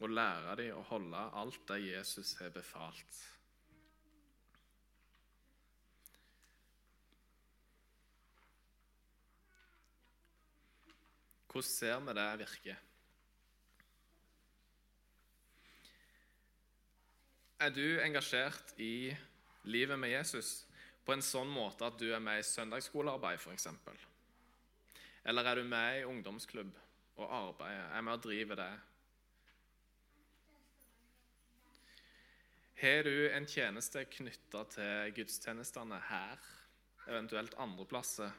og 0.02 0.14
lære 0.14 0.56
dem 0.62 0.78
å 0.78 0.86
holde 0.92 1.24
alt 1.42 1.64
det 1.70 1.80
Jesus 1.86 2.36
har 2.42 2.54
befalt. 2.54 3.24
Hvordan 11.48 11.70
ser 11.72 12.02
vi 12.06 12.14
det 12.14 12.28
virke? 12.44 12.76
Er 17.58 17.74
du 17.74 17.98
engasjert 18.04 18.76
i 18.78 19.16
livet 19.66 19.98
med 19.98 20.12
Jesus 20.12 20.68
på 21.06 21.16
en 21.16 21.26
sånn 21.26 21.50
måte 21.50 21.88
at 21.88 21.98
du 21.98 22.12
er 22.14 22.22
med 22.22 22.44
i 22.44 22.46
søndagsskolearbeid, 22.46 23.42
f.eks.? 23.42 23.66
Eller 25.28 25.44
er 25.44 25.60
du 25.60 25.68
med 25.68 26.00
i 26.00 26.06
ungdomsklubb 26.08 26.72
og 27.18 27.34
arbeider, 27.36 27.90
er 27.92 28.06
med 28.06 28.14
og 28.14 28.24
driver 28.24 28.56
det? 28.56 28.72
Har 32.78 33.04
du 33.04 33.16
en 33.34 33.48
tjeneste 33.50 34.06
knytta 34.14 34.64
til 34.72 35.14
gudstjenestene 35.18 36.00
her, 36.12 36.48
eventuelt 37.10 37.58
andre 37.60 37.86
plasser, 37.90 38.32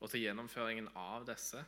og 0.00 0.10
til 0.10 0.24
gjennomføringen 0.24 0.88
av 0.96 1.26
disse? 1.28 1.60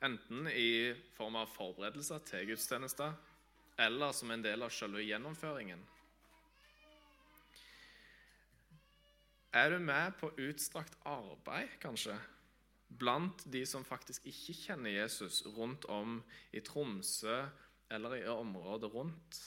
Enten 0.00 0.46
i 0.48 0.94
form 1.18 1.36
av 1.36 1.50
forberedelser 1.52 2.22
til 2.30 2.46
gudstjenester 2.52 3.18
eller 3.80 4.14
som 4.16 4.30
en 4.32 4.44
del 4.44 4.62
av 4.64 4.72
selve 4.72 5.02
gjennomføringen. 5.04 5.82
Er 9.52 9.70
du 9.70 9.80
med 9.82 10.12
på 10.20 10.28
utstrakt 10.38 10.94
arbeid, 11.02 11.72
kanskje, 11.82 12.14
blant 12.86 13.42
de 13.50 13.64
som 13.66 13.82
faktisk 13.82 14.28
ikke 14.30 14.54
kjenner 14.54 14.92
Jesus, 14.94 15.42
rundt 15.56 15.88
om 15.90 16.20
i 16.54 16.60
Tromsø 16.62 17.48
eller 17.90 18.14
i 18.20 18.28
området 18.30 18.92
rundt? 18.94 19.40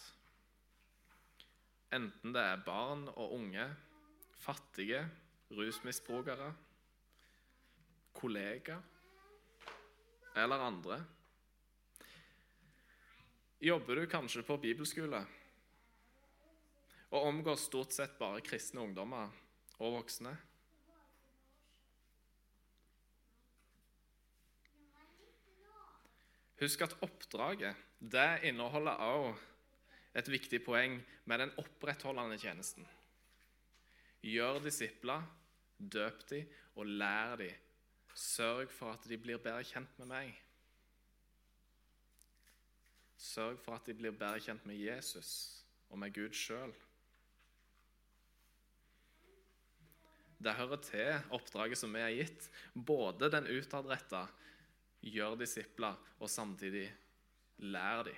Enten 1.95 2.33
det 2.35 2.41
er 2.43 2.65
barn 2.65 3.05
og 3.13 3.31
unge, 3.37 3.63
fattige, 4.43 5.05
rusmisbrukere, 5.53 6.49
kollegaer 8.13 8.81
eller 10.35 10.65
andre. 10.65 10.97
Jobber 13.63 14.01
du 14.01 14.09
kanskje 14.11 14.43
på 14.43 14.57
bibelskole 14.59 15.23
og 17.13 17.29
omgår 17.29 17.55
stort 17.61 17.93
sett 17.95 18.17
bare 18.19 18.41
kristne 18.43 18.81
ungdommer 18.83 19.29
og 19.83 19.97
voksne? 19.99 20.33
Husk 26.63 26.85
at 26.85 26.95
oppdraget 27.03 27.75
det 27.99 28.43
inneholder 28.47 28.91
også 29.03 29.41
et 30.15 30.29
viktig 30.31 30.61
poeng 30.63 30.99
med 31.25 31.41
den 31.41 31.51
opprettholdende 31.59 32.37
tjenesten. 32.39 32.85
Gjør 34.23 34.61
disipler, 34.63 35.25
døp 35.77 36.23
de 36.29 36.43
og 36.75 36.85
lær 36.87 37.35
de. 37.41 37.49
Sørg 38.15 38.71
for 38.71 38.93
at 38.93 39.07
de 39.09 39.17
blir 39.17 39.41
bedre 39.41 39.65
kjent 39.67 39.99
med 39.99 40.11
meg. 40.13 40.31
Sørg 43.17 43.59
for 43.63 43.75
at 43.75 43.87
de 43.87 43.95
blir 43.97 44.15
bedre 44.15 44.39
kjent 44.43 44.65
med 44.69 44.79
Jesus 44.79 45.33
og 45.89 45.99
med 45.99 46.13
Gud 46.15 46.35
sjøl. 46.37 46.71
Det 50.43 50.55
hører 50.57 50.79
til 50.83 51.35
oppdraget 51.35 51.79
som 51.79 51.93
vi 51.95 52.01
er 52.03 52.15
gitt, 52.17 52.49
både 52.73 53.29
den 53.31 53.47
utadretta 53.47 54.25
gjør 55.03 55.37
disipler, 55.39 55.95
og 56.19 56.31
samtidig 56.31 56.87
lær 57.63 58.03
de. 58.07 58.15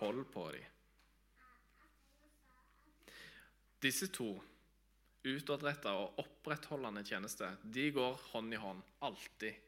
Hold 0.00 0.26
på 0.32 0.44
de. 0.52 0.60
Disse 3.80 4.10
to, 4.12 4.34
utadretta 5.24 5.94
og 5.96 6.20
opprettholdende 6.20 7.04
tjenester, 7.04 7.56
de 7.64 7.88
går 7.96 8.20
hånd 8.34 8.52
i 8.52 8.60
hånd, 8.60 8.84
alltid. 9.08 9.66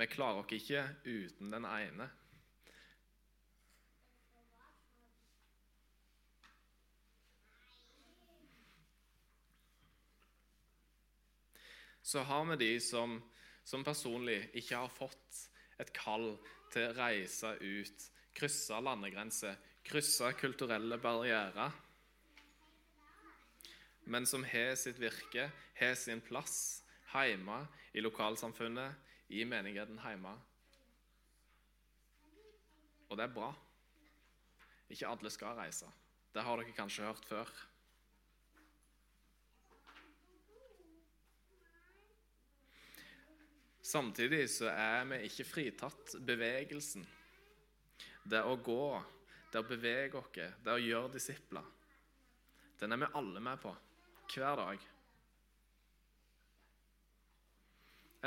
Vi 0.00 0.08
klarer 0.08 0.40
oss 0.40 0.56
ikke 0.56 0.86
uten 1.04 1.52
den 1.52 1.68
ene. 1.68 2.08
Så 12.12 12.20
har 12.28 12.44
vi 12.44 12.56
de 12.60 12.72
som, 12.84 13.14
som 13.64 13.84
personlig 13.84 14.42
ikke 14.60 14.82
har 14.82 14.90
fått 14.92 15.38
et 15.80 15.92
kall 15.96 16.34
til 16.72 16.90
å 16.90 16.96
reise 16.98 17.54
ut, 17.62 18.04
krysse 18.36 18.80
landegrenser, 18.84 19.56
krysse 19.88 20.28
kulturelle 20.36 20.98
barrierer, 21.00 21.72
men 24.12 24.28
som 24.28 24.44
har 24.44 24.74
sitt 24.76 25.00
virke, 25.00 25.48
har 25.78 25.96
sin 25.96 26.20
plass 26.20 26.82
hjemme 27.14 27.62
i 27.96 28.04
lokalsamfunnet, 28.04 28.92
i 29.32 29.46
menigheten 29.48 29.96
hjemme. 30.04 30.36
Og 33.08 33.16
det 33.16 33.24
er 33.24 33.36
bra. 33.40 33.54
Ikke 34.92 35.08
alle 35.08 35.32
skal 35.32 35.56
reise. 35.56 35.88
Det 36.32 36.44
har 36.44 36.60
dere 36.60 36.76
kanskje 36.76 37.08
hørt 37.08 37.24
før. 37.28 37.52
Samtidig 43.92 44.46
så 44.48 44.70
er 44.72 45.02
vi 45.10 45.18
ikke 45.26 45.44
fritatt 45.44 46.14
bevegelsen. 46.24 47.02
Det 48.24 48.40
å 48.40 48.54
gå, 48.56 48.84
det 49.52 49.60
å 49.60 49.66
bevege 49.68 50.16
oss, 50.16 50.30
det 50.32 50.72
å 50.72 50.80
gjøre 50.80 51.10
disipler. 51.12 51.66
Den 52.80 52.94
er 52.94 53.02
vi 53.02 53.10
alle 53.18 53.42
med 53.44 53.60
på 53.60 53.72
hver 54.32 54.56
dag. 54.62 54.86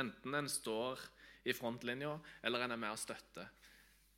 Enten 0.04 0.38
en 0.38 0.51
står 0.51 1.01
i 1.49 1.56
frontlinja, 1.56 2.13
eller 2.45 2.65
en 2.65 2.75
er 2.75 2.82
med 2.84 2.93
og 2.93 3.01
støtter. 3.01 3.49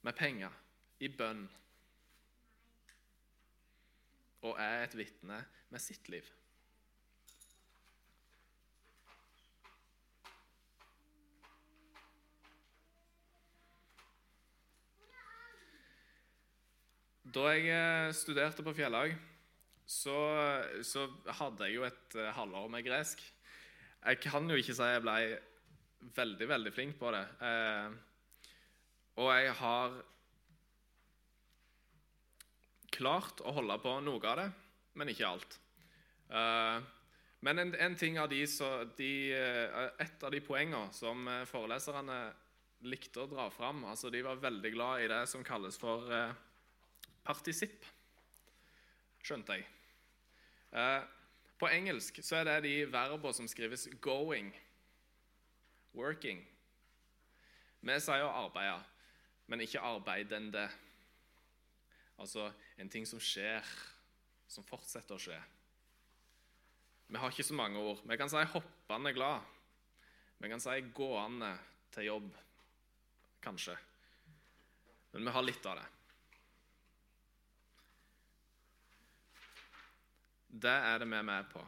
Med 0.03 0.17
penger, 0.19 0.51
i 0.99 1.07
bønn. 1.07 1.45
Og 4.43 4.59
er 4.59 4.83
et 4.83 4.99
vitne 4.99 5.39
med 5.71 5.83
sitt 5.83 6.11
liv. 6.11 6.27
Da 17.27 17.49
jeg 17.51 17.67
eh, 17.73 18.13
studerte 18.15 18.63
på 18.63 18.71
Fjellhaug, 18.77 19.15
så, 19.87 20.15
så, 20.83 21.07
hadde 21.39 21.67
jeg 21.67 21.75
jo 21.75 21.83
et 21.87 22.15
uh, 22.19 22.29
halvår 22.35 22.69
med 22.71 22.85
gresk. 22.85 23.19
Jeg 23.99 24.19
kan 24.23 24.47
jo 24.47 24.55
ikke 24.59 24.75
si 24.75 24.87
jeg 24.87 25.03
ble 25.03 25.15
veldig, 26.15 26.47
veldig 26.47 26.73
flink 26.75 26.95
på 26.99 27.11
det. 27.11 27.23
Eh, 27.43 27.95
og 29.17 29.31
jeg 29.33 29.53
har 29.59 29.97
klart 32.97 33.43
å 33.43 33.55
holde 33.57 33.79
på 33.83 33.97
noe 34.05 34.31
av 34.31 34.39
det, 34.39 34.47
men 34.99 35.11
ikke 35.11 35.27
alt. 35.27 35.59
Eh, 36.31 36.87
men 37.43 37.63
en, 37.63 37.75
en, 37.75 37.95
ting 37.99 38.17
av 38.21 38.31
de, 38.31 38.41
så, 38.49 38.71
de, 38.97 39.11
eh, 39.35 39.87
Et 40.03 40.23
av 40.23 40.31
de 40.33 40.41
poengene 40.43 40.95
som 40.95 41.27
eh, 41.27 41.43
foreleserne 41.49 42.17
likte 42.87 43.23
å 43.23 43.29
dra 43.29 43.47
fram 43.49 43.83
altså 43.89 44.11
De 44.13 44.19
var 44.25 44.41
veldig 44.41 44.71
glad 44.73 45.01
i 45.01 45.07
det 45.09 45.21
som 45.29 45.45
kalles 45.45 45.77
for 45.81 46.09
eh, 46.13 46.33
partisipp, 47.27 47.85
skjønte 49.23 49.57
jeg. 49.57 49.67
Eh, 50.71 51.03
på 51.57 51.69
engelsk 51.73 52.21
så 52.23 52.41
er 52.41 52.47
det 52.47 52.61
de 52.67 52.75
verbene 52.91 53.33
som 53.33 53.47
skrives 53.47 53.87
'going', 54.01 54.53
'working'. 55.93 56.43
Vi 57.81 57.99
sier 57.99 58.27
arbeide, 58.27 58.83
men 59.47 59.61
ikke 59.61 59.79
'arbeidende'. 59.79 60.69
Altså 62.19 62.51
en 62.77 62.89
ting 62.89 63.07
som 63.07 63.19
skjer, 63.19 63.63
som 64.47 64.63
fortsetter 64.63 65.15
å 65.15 65.19
skje. 65.19 65.41
Vi 67.07 67.17
har 67.17 67.31
ikke 67.31 67.43
så 67.43 67.53
mange 67.53 67.79
ord. 67.79 68.01
Vi 68.03 68.17
kan 68.17 68.29
si 68.29 68.35
'hoppende 68.35 69.13
glad'. 69.13 69.43
Vi 70.39 70.49
kan 70.49 70.59
si 70.59 70.69
'gående 70.69 71.57
til 71.91 72.03
jobb', 72.03 72.37
kanskje. 73.41 73.77
Men 75.11 75.25
vi 75.25 75.31
har 75.31 75.41
litt 75.41 75.65
av 75.65 75.75
det. 75.77 75.96
Det 80.47 80.71
er 80.71 81.01
det 81.01 81.09
vi 81.09 81.17
er 81.17 81.27
med 81.27 81.49
på. 81.51 81.63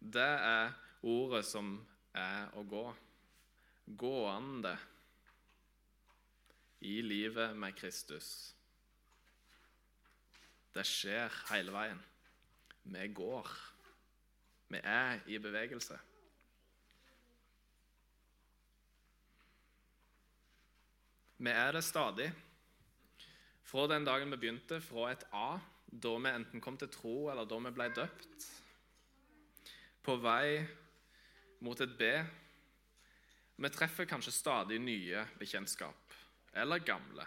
Det 0.00 0.22
er 0.22 0.74
ordet 1.02 1.44
som 1.46 1.76
er 2.14 2.50
å 2.58 2.64
gå. 2.68 2.84
Gående 4.00 4.74
i 6.84 7.00
livet 7.04 7.56
med 7.56 7.76
Kristus. 7.78 8.54
Det 10.74 10.84
skjer 10.88 11.32
hele 11.52 11.72
veien. 11.72 12.00
Vi 12.84 13.06
går. 13.14 13.52
Vi 14.68 14.80
er 14.82 15.22
i 15.30 15.38
bevegelse. 15.38 15.96
Vi 21.38 21.50
er 21.50 21.72
det 21.76 21.84
stadig. 21.84 22.32
Fra 23.64 23.86
den 23.90 24.04
dagen 24.06 24.30
vi 24.32 24.40
begynte, 24.40 24.80
fra 24.80 25.10
et 25.12 25.24
A, 25.32 25.58
da 25.94 26.14
vi 26.18 26.30
enten 26.32 26.62
kom 26.62 26.76
til 26.78 26.90
tro, 26.90 27.28
eller 27.30 27.46
da 27.46 27.58
vi 27.62 27.72
ble 27.74 27.86
døpt. 27.94 28.48
På 30.04 30.16
vei 30.20 30.64
mot 31.64 31.80
et 31.80 31.94
B. 31.98 32.10
Vi 33.54 33.70
treffer 33.70 34.08
kanskje 34.10 34.34
stadig 34.34 34.80
nye 34.82 35.22
bekjentskap, 35.38 36.16
eller 36.58 36.82
gamle. 36.82 37.26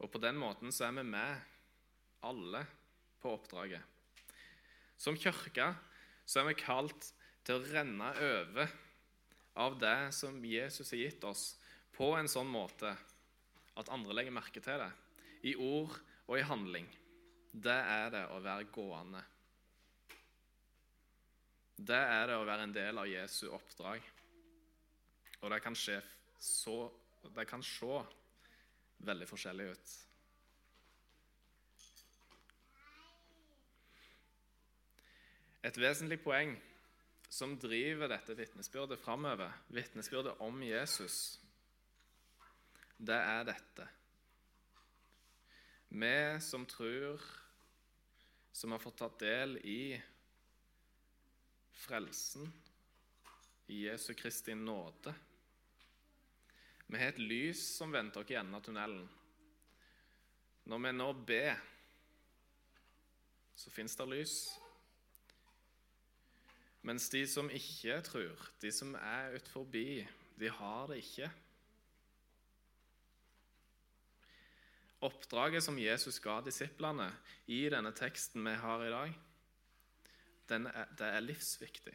Og 0.00 0.08
på 0.12 0.20
den 0.20 0.36
måten 0.40 0.72
så 0.72 0.86
er 0.88 0.96
vi 1.00 1.04
med, 1.08 1.40
alle, 2.24 2.64
på 3.20 3.32
oppdraget. 3.36 3.80
Som 5.00 5.16
kirke 5.16 5.72
så 6.28 6.40
er 6.40 6.50
vi 6.50 6.60
kalt 6.60 7.10
til 7.44 7.56
å 7.56 7.72
renne 7.72 8.12
over 8.20 8.72
av 9.60 9.76
det 9.80 10.12
som 10.16 10.36
Jesus 10.44 10.92
har 10.92 11.02
gitt 11.02 11.24
oss, 11.28 11.44
på 12.00 12.14
en 12.16 12.30
sånn 12.32 12.48
måte 12.48 12.94
at 13.76 13.90
andre 13.92 14.14
legger 14.16 14.32
merke 14.32 14.62
til 14.64 14.80
det, 14.80 14.88
i 15.50 15.52
ord 15.60 15.92
og 16.30 16.38
i 16.38 16.44
handling. 16.48 16.86
Det 17.52 17.76
er 17.76 18.12
det 18.14 18.22
å 18.32 18.38
være 18.40 18.70
gående. 18.72 19.20
Det 21.76 21.98
er 21.98 22.30
det 22.30 22.38
å 22.40 22.46
være 22.48 22.64
en 22.64 22.72
del 22.72 23.00
av 23.02 23.08
Jesu 23.08 23.50
oppdrag. 23.52 24.04
Og 25.40 25.52
det 25.52 25.58
kan, 25.64 25.76
skje 25.76 25.98
så, 26.40 26.76
det 27.36 27.44
kan 27.48 27.64
se 27.64 28.00
veldig 29.04 29.28
forskjellig 29.28 29.68
ut. 29.72 29.92
Et 35.68 35.76
vesentlig 35.84 36.20
poeng 36.24 36.56
som 37.28 37.58
driver 37.60 38.08
dette 38.08 38.34
vitnesbyrdet 38.36 39.00
framover, 39.00 39.52
vitnesbyrdet 39.68 40.40
om 40.44 40.64
Jesus, 40.64 41.39
det 43.00 43.16
er 43.16 43.46
dette. 43.48 43.86
Vi 45.88 46.40
som 46.44 46.66
tror, 46.68 47.22
som 48.52 48.74
har 48.74 48.82
fått 48.82 49.00
tatt 49.00 49.18
del 49.22 49.56
i 49.64 49.96
frelsen, 51.80 52.50
i 53.70 53.84
Jesu 53.86 54.12
Kristi 54.18 54.54
nåde 54.58 55.12
Vi 56.90 56.98
har 56.98 57.12
et 57.12 57.20
lys 57.22 57.60
som 57.76 57.92
venter 57.94 58.20
oss 58.20 58.30
i 58.32 58.34
enden 58.34 58.56
av 58.58 58.64
tunnelen. 58.66 59.04
Når 60.66 60.80
vi 60.84 60.90
nå 60.96 61.06
ber, 61.26 61.60
så 63.54 63.70
fins 63.70 63.94
det 63.96 64.08
lys. 64.10 64.34
Mens 66.82 67.06
de 67.14 67.22
som 67.30 67.46
ikke 67.54 68.00
tror, 68.08 68.42
de 68.60 68.72
som 68.74 68.96
er 68.98 69.36
ut 69.38 69.48
forbi, 69.54 70.02
de 70.40 70.50
har 70.50 70.90
det 70.90 70.98
ikke. 71.04 71.30
Oppdraget 75.00 75.64
som 75.64 75.78
Jesus 75.80 76.18
ga 76.20 76.40
disiplene 76.44 77.08
i 77.48 77.62
denne 77.72 77.92
teksten 77.96 78.44
vi 78.44 78.52
har 78.60 78.84
i 78.84 78.92
dag, 78.92 79.14
er, 80.50 80.86
det 80.98 81.06
er 81.06 81.24
livsviktig. 81.24 81.94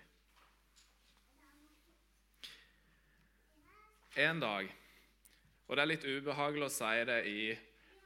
En 4.26 4.40
dag, 4.40 4.72
og 5.68 5.76
det 5.76 5.84
er 5.84 5.92
litt 5.92 6.08
ubehagelig 6.08 6.70
å 6.70 6.74
si 6.74 7.06
det 7.10 7.20
i 7.30 7.40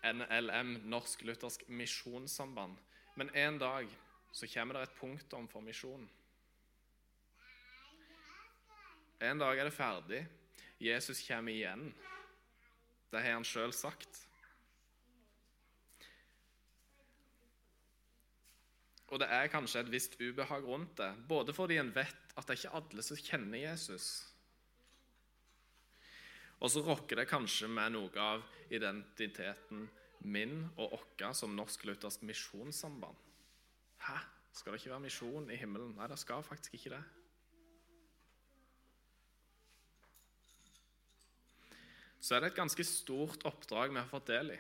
NLM, 0.10 0.80
Norsk 0.90 1.22
Luthersk 1.28 1.68
Misjonssamband, 1.70 2.80
men 3.16 3.30
en 3.38 3.60
dag 3.62 3.92
så 4.32 4.48
kommer 4.52 4.78
det 4.80 4.88
et 4.88 4.98
punktum 5.00 5.48
for 5.52 5.64
misjonen. 5.64 6.10
En 9.20 9.40
dag 9.40 9.60
er 9.60 9.68
det 9.68 9.76
ferdig. 9.76 10.24
Jesus 10.80 11.20
kommer 11.28 11.52
igjen. 11.52 11.90
Det 13.12 13.20
har 13.20 13.36
han 13.36 13.48
sjøl 13.48 13.74
sagt. 13.76 14.29
Og 19.10 19.22
det 19.22 19.30
er 19.34 19.50
kanskje 19.50 19.82
et 19.84 19.92
visst 19.92 20.18
ubehag 20.22 20.66
rundt 20.68 20.98
det, 21.00 21.10
både 21.30 21.54
fordi 21.56 21.80
en 21.82 21.94
vet 21.96 22.34
at 22.38 22.46
det 22.46 22.56
er 22.56 22.60
ikke 22.62 22.82
alle 22.82 23.06
som 23.06 23.18
kjenner 23.18 23.64
Jesus. 23.64 24.10
Og 26.60 26.70
så 26.70 26.84
rokker 26.86 27.22
det 27.22 27.30
kanskje 27.30 27.70
med 27.72 27.96
noe 27.96 28.22
av 28.22 28.44
identiteten 28.70 29.88
min 30.30 30.68
og 30.76 30.98
vår 30.98 31.32
som 31.34 31.56
Norsk-Luthersk 31.56 32.26
Misjonssamband. 32.28 33.16
Hæ? 34.06 34.20
Skal 34.54 34.74
det 34.74 34.82
ikke 34.82 34.92
være 34.92 35.06
misjon 35.06 35.50
i 35.54 35.58
himmelen? 35.58 35.96
Nei, 35.96 36.10
det 36.12 36.20
skal 36.20 36.44
faktisk 36.44 36.76
ikke 36.76 36.98
det. 36.98 37.04
så 42.20 42.36
er 42.36 42.44
det 42.44 42.52
et 42.52 42.60
ganske 42.60 42.84
stort 42.86 43.46
oppdrag 43.48 43.94
vi 43.94 44.02
har 44.02 44.10
fått 44.10 44.30
del 44.30 44.52
i. 44.54 44.60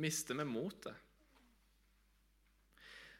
Mister 0.00 0.38
vi 0.38 0.46
motet? 0.48 0.94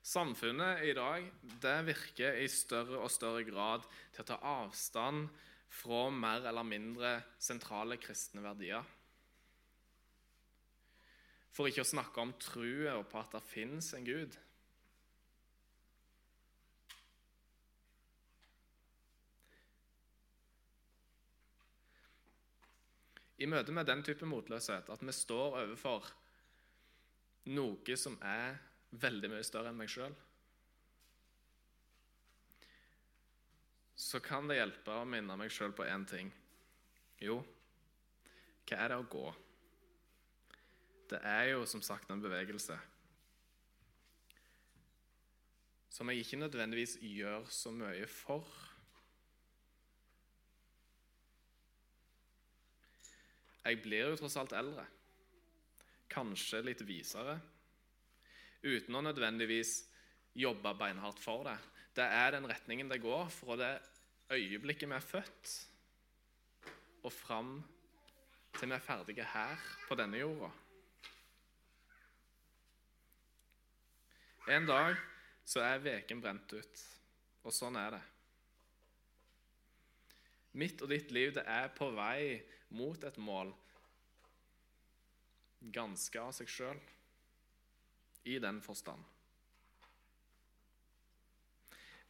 Samfunnet 0.03 0.83
i 0.83 0.95
dag 0.99 1.29
det 1.63 1.77
virker 1.87 2.41
i 2.43 2.49
større 2.51 2.99
og 3.05 3.11
større 3.15 3.45
grad 3.47 3.85
til 4.11 4.25
å 4.25 4.29
ta 4.33 4.39
avstand 4.59 5.29
fra 5.73 6.09
mer 6.11 6.49
eller 6.51 6.67
mindre 6.67 7.13
sentrale 7.39 7.97
kristne 8.03 8.43
verdier. 8.43 8.83
For 11.53 11.69
ikke 11.69 11.85
å 11.85 11.93
snakke 11.93 12.25
om 12.25 12.33
troen 12.41 13.07
på 13.07 13.21
at 13.21 13.37
det 13.37 13.45
fins 13.47 13.93
en 13.95 14.09
Gud. 14.09 14.39
i 23.43 23.47
møte 23.47 23.75
med 23.75 23.89
den 23.91 24.05
type 24.07 24.27
motløshet, 24.29 24.91
at 24.93 25.01
vi 25.03 25.15
står 25.15 25.57
overfor 25.65 26.07
noe 27.51 27.97
som 27.99 28.15
er 28.23 28.61
veldig 28.93 29.31
mye 29.33 29.47
større 29.47 29.73
enn 29.73 29.79
meg 29.81 29.91
sjøl, 29.91 30.15
så 34.03 34.21
kan 34.21 34.49
det 34.51 34.59
hjelpe 34.59 34.95
å 34.99 35.09
minne 35.09 35.37
meg 35.39 35.53
sjøl 35.55 35.73
på 35.77 35.87
én 35.87 36.05
ting. 36.09 36.33
Jo, 37.23 37.39
hva 38.69 38.79
er 38.83 38.93
det 38.93 38.99
å 38.99 39.09
gå? 39.09 39.27
Det 41.13 41.21
er 41.29 41.53
jo 41.53 41.67
som 41.69 41.83
sagt 41.85 42.11
en 42.11 42.23
bevegelse 42.25 42.79
som 45.93 46.09
jeg 46.09 46.23
ikke 46.23 46.39
nødvendigvis 46.41 46.97
gjør 47.05 47.45
så 47.53 47.71
mye 47.77 48.07
for. 48.09 48.47
Jeg 53.63 53.83
blir 53.85 54.09
jo 54.09 54.17
tross 54.19 54.39
alt 54.41 54.55
eldre. 54.57 54.87
Kanskje 56.11 56.63
litt 56.65 56.81
visere. 56.89 57.37
Uten 58.63 58.95
å 58.95 59.03
nødvendigvis 59.03 59.81
jobbe 60.39 60.73
beinhardt 60.79 61.21
for 61.21 61.45
det. 61.49 61.59
Det 61.93 62.05
er 62.07 62.33
den 62.37 62.47
retningen 62.49 62.89
det 62.89 63.03
går 63.03 63.29
fra 63.35 63.57
det 63.61 63.73
øyeblikket 64.33 64.89
vi 64.89 64.97
er 64.97 65.05
født, 65.05 65.55
og 67.03 67.13
fram 67.13 67.57
til 68.57 68.71
vi 68.71 68.77
er 68.77 68.85
ferdige 68.85 69.27
her 69.35 69.67
på 69.89 69.99
denne 69.99 70.21
jorda. 70.23 70.51
En 74.53 74.67
dag 74.67 74.97
så 75.47 75.63
er 75.63 75.83
veken 75.83 76.23
brent 76.23 76.55
ut, 76.55 76.81
og 77.45 77.55
sånn 77.55 77.77
er 77.79 77.97
det. 77.97 78.03
Mitt 80.59 80.83
og 80.85 80.91
ditt 80.93 81.13
liv 81.15 81.33
det 81.37 81.45
er 81.49 81.71
på 81.73 81.89
vei 81.97 82.41
mot 82.77 83.05
et 83.05 83.19
mål 83.21 83.53
ganske 85.73 86.19
av 86.21 86.33
seg 86.37 86.51
sjøl, 86.51 86.81
i 88.25 88.39
den 88.39 88.61
forstand. 88.63 89.03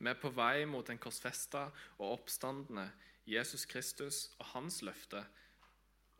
Vi 0.02 0.10
er 0.10 0.18
på 0.18 0.32
vei 0.34 0.64
mot 0.66 0.88
en 0.90 0.98
korsfesta 0.98 1.68
og 1.98 2.08
oppstandende 2.18 2.88
Jesus 3.28 3.64
Kristus 3.70 4.24
og 4.40 4.48
hans 4.56 4.80
løfte 4.82 5.22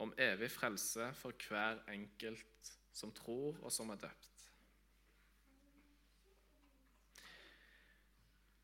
om 0.02 0.12
evig 0.18 0.52
frelse 0.54 1.08
for 1.18 1.34
hver 1.48 1.82
enkelt 1.90 2.70
som 2.94 3.10
tror 3.16 3.58
og 3.62 3.72
som 3.74 3.90
er 3.90 3.98
døpt. 4.04 4.46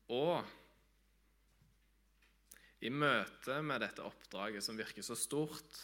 Og 0.09 0.45
i 2.81 2.89
møte 2.89 3.59
med 3.61 3.83
dette 3.83 4.03
oppdraget 4.07 4.63
som 4.63 4.77
virker 4.79 5.03
så 5.05 5.17
stort, 5.19 5.81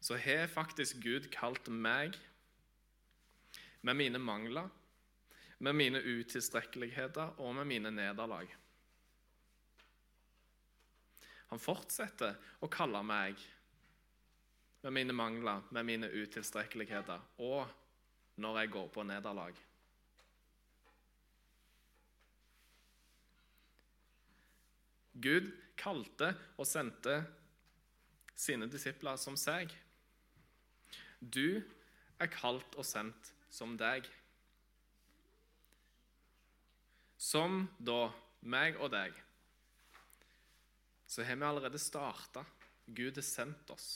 så 0.00 0.16
har 0.18 0.50
faktisk 0.50 0.98
Gud 1.04 1.28
kalt 1.32 1.70
meg, 1.70 2.16
med 3.80 3.96
mine 3.96 4.18
mangler, 4.18 4.68
med 5.58 5.74
mine 5.76 6.00
utilstrekkeligheter 6.00 7.40
og 7.40 7.54
med 7.54 7.68
mine 7.68 7.90
nederlag. 7.90 8.48
Han 11.50 11.60
fortsetter 11.60 12.36
å 12.62 12.68
kalle 12.70 13.02
meg 13.02 13.40
med 14.80 14.94
mine 14.96 15.12
mangler, 15.12 15.64
med 15.74 15.84
mine 15.88 16.08
utilstrekkeligheter 16.08 17.20
og 17.42 17.66
når 18.40 18.62
jeg 18.62 18.72
går 18.76 18.86
på 18.94 19.04
nederlag. 19.04 19.58
Gud 25.20 25.50
kalte 25.76 26.30
og 26.56 26.68
sendte 26.68 27.18
sine 28.40 28.70
disipler 28.72 29.18
som 29.20 29.36
seg. 29.36 29.72
Du 31.20 31.60
er 32.20 32.32
kalt 32.32 32.78
og 32.78 32.86
sendt 32.88 33.34
som 33.50 33.74
deg. 33.78 34.06
Som 37.20 37.66
da 37.78 38.08
meg 38.40 38.78
og 38.80 38.92
deg, 38.94 39.16
så 41.10 41.26
har 41.26 41.36
vi 41.36 41.46
allerede 41.48 41.78
starta. 41.82 42.44
Gud 42.86 43.18
har 43.18 43.26
sendt 43.26 43.70
oss. 43.74 43.90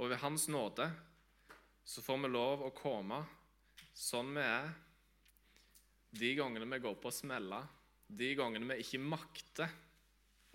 Og 0.00 0.08
ved 0.08 0.20
Hans 0.22 0.48
nåde 0.48 0.88
så 1.84 2.02
får 2.02 2.22
vi 2.22 2.30
lov 2.32 2.64
å 2.64 2.72
komme 2.72 3.20
sånn 3.96 4.32
vi 4.32 4.44
er 4.44 4.70
de 6.16 6.30
gangene 6.38 6.66
vi 6.66 6.80
går 6.82 6.96
på 6.98 7.10
å 7.10 7.14
smelle, 7.14 7.60
de 8.08 8.32
gangene 8.38 8.72
vi 8.72 8.80
ikke 8.82 9.02
makter 9.02 9.70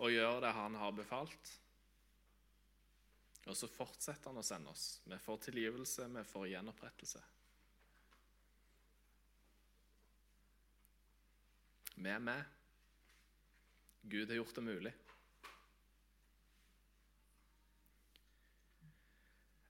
å 0.02 0.10
gjøre 0.12 0.42
det 0.44 0.52
han 0.56 0.76
har 0.76 0.92
befalt. 0.96 1.52
Og 3.46 3.54
så 3.54 3.68
fortsetter 3.70 4.30
han 4.30 4.40
å 4.40 4.44
sende 4.46 4.72
oss. 4.72 4.98
Vi 5.06 5.18
får 5.22 5.42
tilgivelse, 5.46 6.08
vi 6.10 6.24
får 6.26 6.48
gjenopprettelse. 6.50 7.22
Vi 11.96 12.12
er 12.12 12.22
med. 12.22 12.42
Gud 14.06 14.30
har 14.30 14.40
gjort 14.40 14.58
det 14.58 14.66
mulig. 14.66 14.92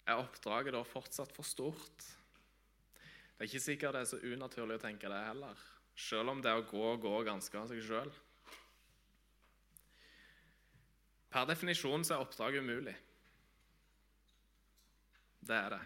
Er 0.07 0.23
oppdraget 0.23 0.75
da 0.75 0.83
fortsatt 0.87 1.33
for 1.35 1.47
stort? 1.47 2.11
Det 3.37 3.45
er 3.45 3.49
ikke 3.51 3.67
sikkert 3.69 3.97
det 3.97 4.05
er 4.05 4.12
så 4.12 4.21
unaturlig 4.25 4.79
å 4.79 4.87
tenke 4.87 5.11
det 5.12 5.25
heller 5.29 5.65
selv 5.97 6.31
om 6.31 6.43
det 6.45 6.53
å 6.53 6.65
gå 6.69 6.93
går 7.01 7.25
ganske 7.25 7.59
av 7.59 7.71
seg 7.71 7.81
sjøl. 7.85 8.12
Per 11.33 11.49
definisjon 11.49 12.05
så 12.05 12.17
er 12.17 12.25
oppdraget 12.25 12.65
umulig. 12.65 12.95
Det 15.47 15.55
er 15.55 15.77
det. 15.77 15.83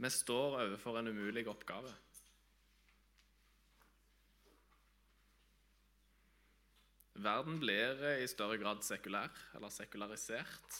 Vi 0.00 0.10
står 0.12 0.62
overfor 0.62 0.96
en 1.00 1.10
umulig 1.12 1.44
oppgave. 1.50 1.92
Verden 7.20 7.58
blir 7.60 8.00
i 8.22 8.28
større 8.30 8.56
grad 8.56 8.80
sekulær, 8.86 9.28
eller 9.58 9.72
sekularisert. 9.74 10.78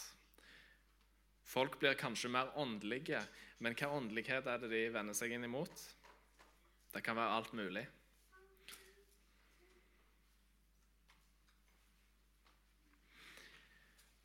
Folk 1.45 1.77
blir 1.77 1.99
kanskje 1.99 2.31
mer 2.33 2.49
åndelige, 2.57 3.19
men 3.61 3.77
hva 3.77 3.91
åndelighet 3.99 4.49
er 4.49 4.63
det 4.63 4.71
de 4.71 4.85
vender 4.95 5.17
seg 5.17 5.35
inn 5.35 5.45
imot? 5.45 5.83
Det 6.91 7.03
kan 7.05 7.19
være 7.19 7.37
alt 7.37 7.53
mulig. 7.53 7.85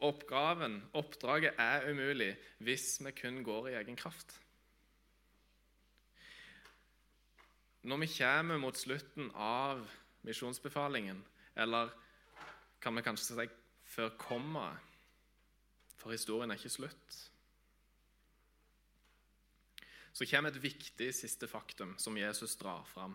Oppgaven, 0.05 0.83
oppdraget, 0.93 1.55
er 1.59 1.87
umulig 1.91 2.35
hvis 2.59 2.99
vi 3.05 3.13
kun 3.17 3.43
går 3.45 3.69
i 3.69 3.77
egen 3.81 3.97
kraft. 3.97 4.35
Når 7.83 8.03
vi 8.03 8.11
kommer 8.19 8.59
mot 8.59 8.77
slutten 8.77 9.31
av 9.35 9.87
misjonsbefalingen, 10.27 11.23
eller 11.57 11.95
kan 12.83 12.97
vi 12.97 13.07
kanskje 13.07 13.31
si 13.31 13.49
før 13.87 14.11
kommaet, 14.19 14.83
for 15.97 16.13
historien 16.13 16.51
er 16.51 16.59
ikke 16.59 16.77
slutt 16.77 17.23
så 20.17 20.25
kommer 20.25 20.49
et 20.49 20.63
viktig 20.63 21.11
siste 21.13 21.45
faktum 21.49 21.93
som 22.01 22.17
Jesus 22.17 22.55
drar 22.57 22.87
fram. 22.89 23.13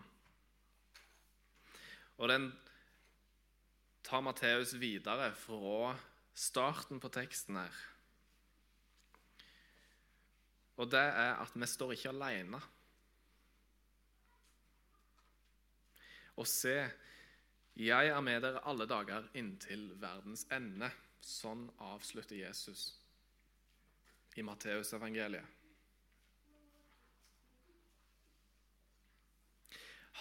Og 2.22 2.28
den 2.30 2.44
tar 4.06 4.22
Matteus 4.22 4.76
videre 4.78 5.32
fra 5.34 5.96
starten 6.34 7.00
på 7.00 7.10
teksten 7.12 7.58
her. 7.60 7.80
Og 10.80 10.88
det 10.90 11.02
er 11.02 11.36
at 11.42 11.52
vi 11.54 11.68
står 11.68 11.94
ikke 11.94 12.12
alene. 12.12 12.60
Og 16.40 16.48
se, 16.48 16.76
jeg 17.76 18.08
er 18.08 18.20
med 18.24 18.40
dere 18.44 18.62
alle 18.68 18.88
dager 18.88 19.28
inntil 19.38 19.92
verdens 20.00 20.46
ende. 20.52 20.88
Sånn 21.22 21.68
avslutter 21.92 22.40
Jesus 22.40 22.88
i 24.34 24.42
Matteusevangeliet. 24.42 25.60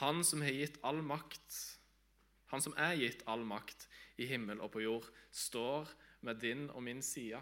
Han 0.02 0.24
som 0.26 0.42
har 0.42 0.54
gitt 0.56 0.80
all 0.88 1.02
makt, 1.06 1.58
han 2.52 2.64
som 2.64 2.74
er 2.80 2.96
gitt 2.98 3.26
all 3.30 3.44
makt 3.46 3.86
i 4.22 4.26
himmel 4.30 4.62
og 4.64 4.72
på 4.74 4.82
jord, 4.84 5.08
står 5.32 5.90
med 6.22 6.42
din 6.42 6.70
og 6.70 6.84
min 6.84 7.02
side. 7.02 7.42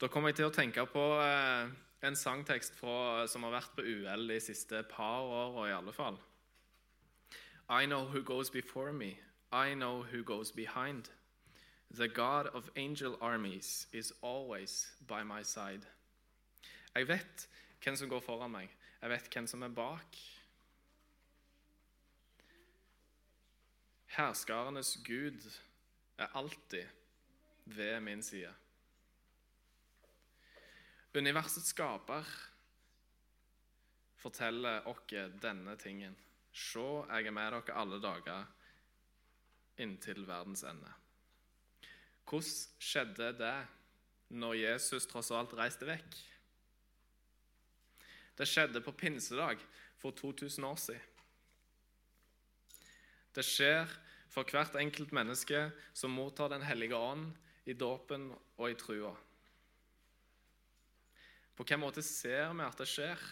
Da 0.00 0.08
kommer 0.12 0.28
jeg 0.28 0.36
til 0.36 0.50
å 0.50 0.52
tenke 0.52 0.84
på 0.92 1.04
eh, 1.24 1.70
en 2.04 2.16
sangtekst 2.16 2.76
fra, 2.76 3.26
som 3.28 3.46
har 3.46 3.54
vært 3.56 3.76
på 3.76 3.84
UL 3.84 4.28
de 4.28 4.40
siste 4.40 4.82
par 4.90 5.24
åra 5.24 5.68
i 5.70 5.76
alle 5.76 5.94
fall. 5.96 6.18
I 7.68 7.86
know 7.86 8.04
who 8.04 8.22
goes 8.22 8.50
before 8.50 8.92
me. 8.92 9.16
I 9.52 9.74
know 9.74 10.02
who 10.02 10.22
goes 10.22 10.52
behind. 10.52 11.08
The 11.90 12.08
God 12.08 12.46
of 12.52 12.70
angel 12.76 13.16
armies 13.20 13.86
is 13.92 14.12
always 14.22 14.92
by 15.08 15.22
my 15.22 15.42
side. 15.42 15.86
Jeg 16.94 17.08
vet 17.08 17.48
hvem 17.82 17.96
som 17.96 18.08
går 18.08 18.20
foran 18.20 18.50
meg. 18.50 18.70
Jeg 19.02 19.10
vet 19.10 19.28
hvem 19.32 19.46
som 19.46 19.62
er 19.62 19.68
bak. 19.68 20.16
Herskarenes 24.16 24.94
Gud 25.04 25.44
er 26.16 26.30
alltid 26.32 26.86
ved 27.64 28.00
min 28.00 28.22
side. 28.22 28.52
Universets 31.16 31.68
skaper 31.72 32.24
forteller 34.16 34.86
oss 34.88 35.12
denne 35.42 35.76
tingen. 35.76 36.16
Se, 36.52 36.80
jeg 36.80 37.26
er 37.28 37.34
med 37.36 37.52
dere 37.52 37.76
alle 37.76 37.98
dager 38.00 38.46
inntil 39.84 40.24
verdens 40.28 40.64
ende. 40.64 40.92
Hvordan 42.24 42.80
skjedde 42.80 43.28
det 43.36 43.58
når 44.32 44.56
Jesus 44.62 45.06
tross 45.06 45.30
alt 45.30 45.52
reiste 45.60 45.84
vekk? 45.86 46.16
Det 48.36 48.48
skjedde 48.48 48.80
på 48.80 48.96
pinsedag 48.96 49.60
for 50.00 50.16
2000 50.16 50.64
år 50.64 50.80
siden. 50.80 51.12
Det 53.36 53.44
skjer 53.44 53.92
for 54.36 54.44
hvert 54.52 54.74
enkelt 54.76 55.14
menneske 55.16 55.70
som 55.96 56.12
mottar 56.12 56.52
Den 56.52 56.64
hellige 56.66 56.96
ånd 56.96 57.30
i 57.64 57.72
dåpen 57.72 58.28
og 58.60 58.68
i 58.68 58.76
trua. 58.76 59.14
På 61.56 61.64
hvilken 61.64 61.80
måte 61.80 62.04
ser 62.04 62.52
vi 62.52 62.66
at 62.66 62.76
det 62.76 62.88
skjer? 62.90 63.22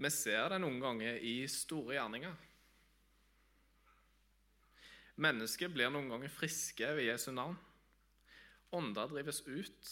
Vi 0.00 0.08
ser 0.08 0.48
det 0.48 0.62
noen 0.62 0.80
ganger 0.80 1.20
i 1.20 1.44
store 1.52 1.98
gjerninger. 1.98 2.38
Mennesker 5.20 5.68
blir 5.68 5.92
noen 5.92 6.08
ganger 6.08 6.32
friske 6.32 6.94
ved 6.96 7.10
Jesu 7.10 7.28
navn. 7.36 7.58
Ånder 8.72 9.10
drives 9.12 9.42
ut. 9.44 9.90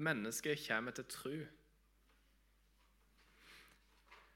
Mennesket 0.00 0.64
kommer 0.64 0.96
til 0.96 1.04
tru. 1.12 1.36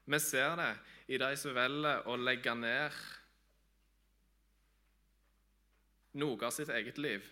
Vi 0.07 0.19
ser 0.23 0.55
det 0.55 0.73
i 1.11 1.17
de 1.19 1.33
som 1.39 1.55
velger 1.55 2.05
å 2.07 2.15
legge 2.19 2.53
ned 2.55 2.95
noe 6.17 6.47
av 6.47 6.53
sitt 6.55 6.71
eget 6.71 6.99
liv 7.01 7.25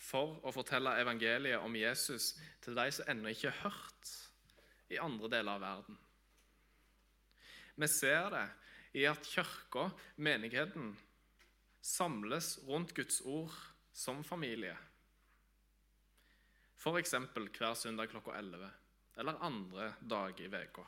for 0.00 0.38
å 0.46 0.52
fortelle 0.54 0.94
evangeliet 1.02 1.60
om 1.60 1.74
Jesus 1.76 2.32
til 2.62 2.78
de 2.78 2.86
som 2.94 3.10
ennå 3.10 3.32
ikke 3.32 3.50
har 3.50 3.66
hørt 3.66 4.12
i 4.94 5.00
andre 5.02 5.30
deler 5.32 5.58
av 5.58 5.64
verden. 5.64 5.98
Vi 7.74 7.88
ser 7.90 8.30
det 8.32 8.46
i 9.00 9.04
at 9.10 9.26
kirka, 9.26 9.88
menigheten, 10.22 10.94
samles 11.82 12.58
rundt 12.68 12.94
Guds 12.94 13.20
ord 13.26 13.54
som 13.92 14.22
familie. 14.26 14.76
F.eks. 16.80 17.14
hver 17.58 17.74
søndag 17.74 18.14
klokka 18.14 18.38
11 18.38 18.70
eller 19.20 19.44
andre 19.44 19.92
dag 20.00 20.38
i 20.40 20.48
uka. 20.48 20.86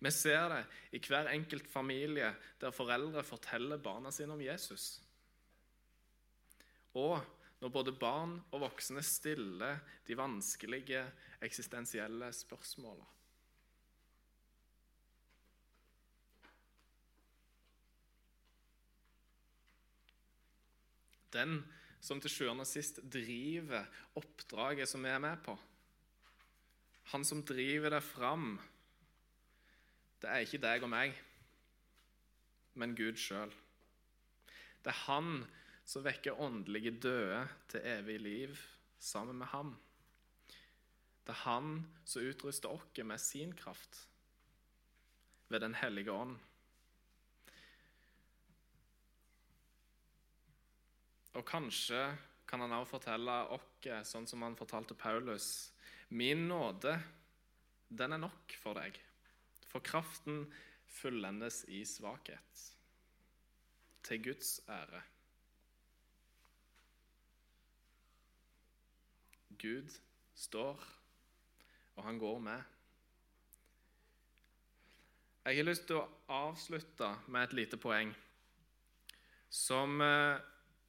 Vi 0.00 0.10
ser 0.14 0.48
det 0.48 0.60
i 0.96 1.00
hver 1.04 1.28
enkelt 1.28 1.68
familie 1.68 2.32
der 2.60 2.72
foreldre 2.72 3.24
forteller 3.26 3.82
barna 3.82 4.12
sine 4.14 4.32
om 4.32 4.40
Jesus. 4.40 4.94
Og 6.96 7.20
når 7.60 7.72
både 7.74 7.92
barn 7.92 8.38
og 8.50 8.62
voksne 8.64 9.02
stiller 9.04 9.82
de 10.08 10.16
vanskelige 10.16 11.04
eksistensielle 11.44 12.32
spørsmålene. 12.32 13.08
Den 21.30 21.60
som 22.02 22.18
til 22.18 22.32
sjuende 22.32 22.64
og 22.64 22.66
sist 22.66 22.98
driver 23.04 23.84
oppdraget 24.18 24.88
som 24.88 25.04
vi 25.04 25.12
er 25.12 25.20
med 25.22 25.36
på, 25.44 25.54
han 27.12 27.26
som 27.26 27.44
driver 27.46 27.92
det 27.94 28.02
fram 28.02 28.56
det 30.20 30.28
er 30.28 30.44
ikke 30.44 30.60
deg 30.60 30.84
og 30.84 30.92
meg, 30.92 31.16
men 32.80 32.96
Gud 32.96 33.18
sjøl. 33.20 33.52
Det 34.84 34.92
er 34.92 35.04
Han 35.06 35.44
som 35.88 36.04
vekker 36.06 36.38
åndelige 36.40 36.92
døde 37.02 37.40
til 37.72 37.86
evig 37.88 38.20
liv 38.20 38.60
sammen 39.00 39.40
med 39.40 39.50
ham. 39.52 39.74
Det 41.26 41.34
er 41.34 41.44
Han 41.44 41.72
som 42.04 42.22
utruster 42.22 42.68
oss 42.72 43.04
med 43.04 43.20
sin 43.20 43.52
kraft 43.56 44.06
ved 45.48 45.60
Den 45.60 45.74
hellige 45.74 46.12
ånd. 46.12 46.36
Og 51.34 51.44
kanskje 51.46 52.16
kan 52.46 52.60
han 52.60 52.72
også 52.72 52.96
fortelle 52.96 53.34
oss, 53.54 54.10
sånn 54.10 54.26
som 54.26 54.42
han 54.42 54.56
fortalte 54.58 54.96
Paulus, 54.98 55.70
min 56.10 56.48
nåde, 56.48 56.96
den 57.88 58.12
er 58.12 58.18
nok 58.18 58.54
for 58.58 58.74
deg. 58.74 58.98
For 59.70 59.82
kraften 59.86 60.44
fullendes 60.90 61.62
i 61.68 61.84
svakhet. 61.86 62.66
Til 64.02 64.24
Guds 64.24 64.60
ære. 64.68 65.02
Gud 69.60 70.00
står, 70.34 70.84
og 71.96 72.04
han 72.04 72.18
går 72.18 72.38
med. 72.38 72.62
Jeg 75.44 75.56
har 75.56 75.66
lyst 75.68 75.86
til 75.88 75.96
å 76.00 76.08
avslutte 76.28 77.10
med 77.28 77.46
et 77.46 77.56
lite 77.56 77.78
poeng 77.80 78.12
som, 79.50 80.00
eh, 80.00 80.40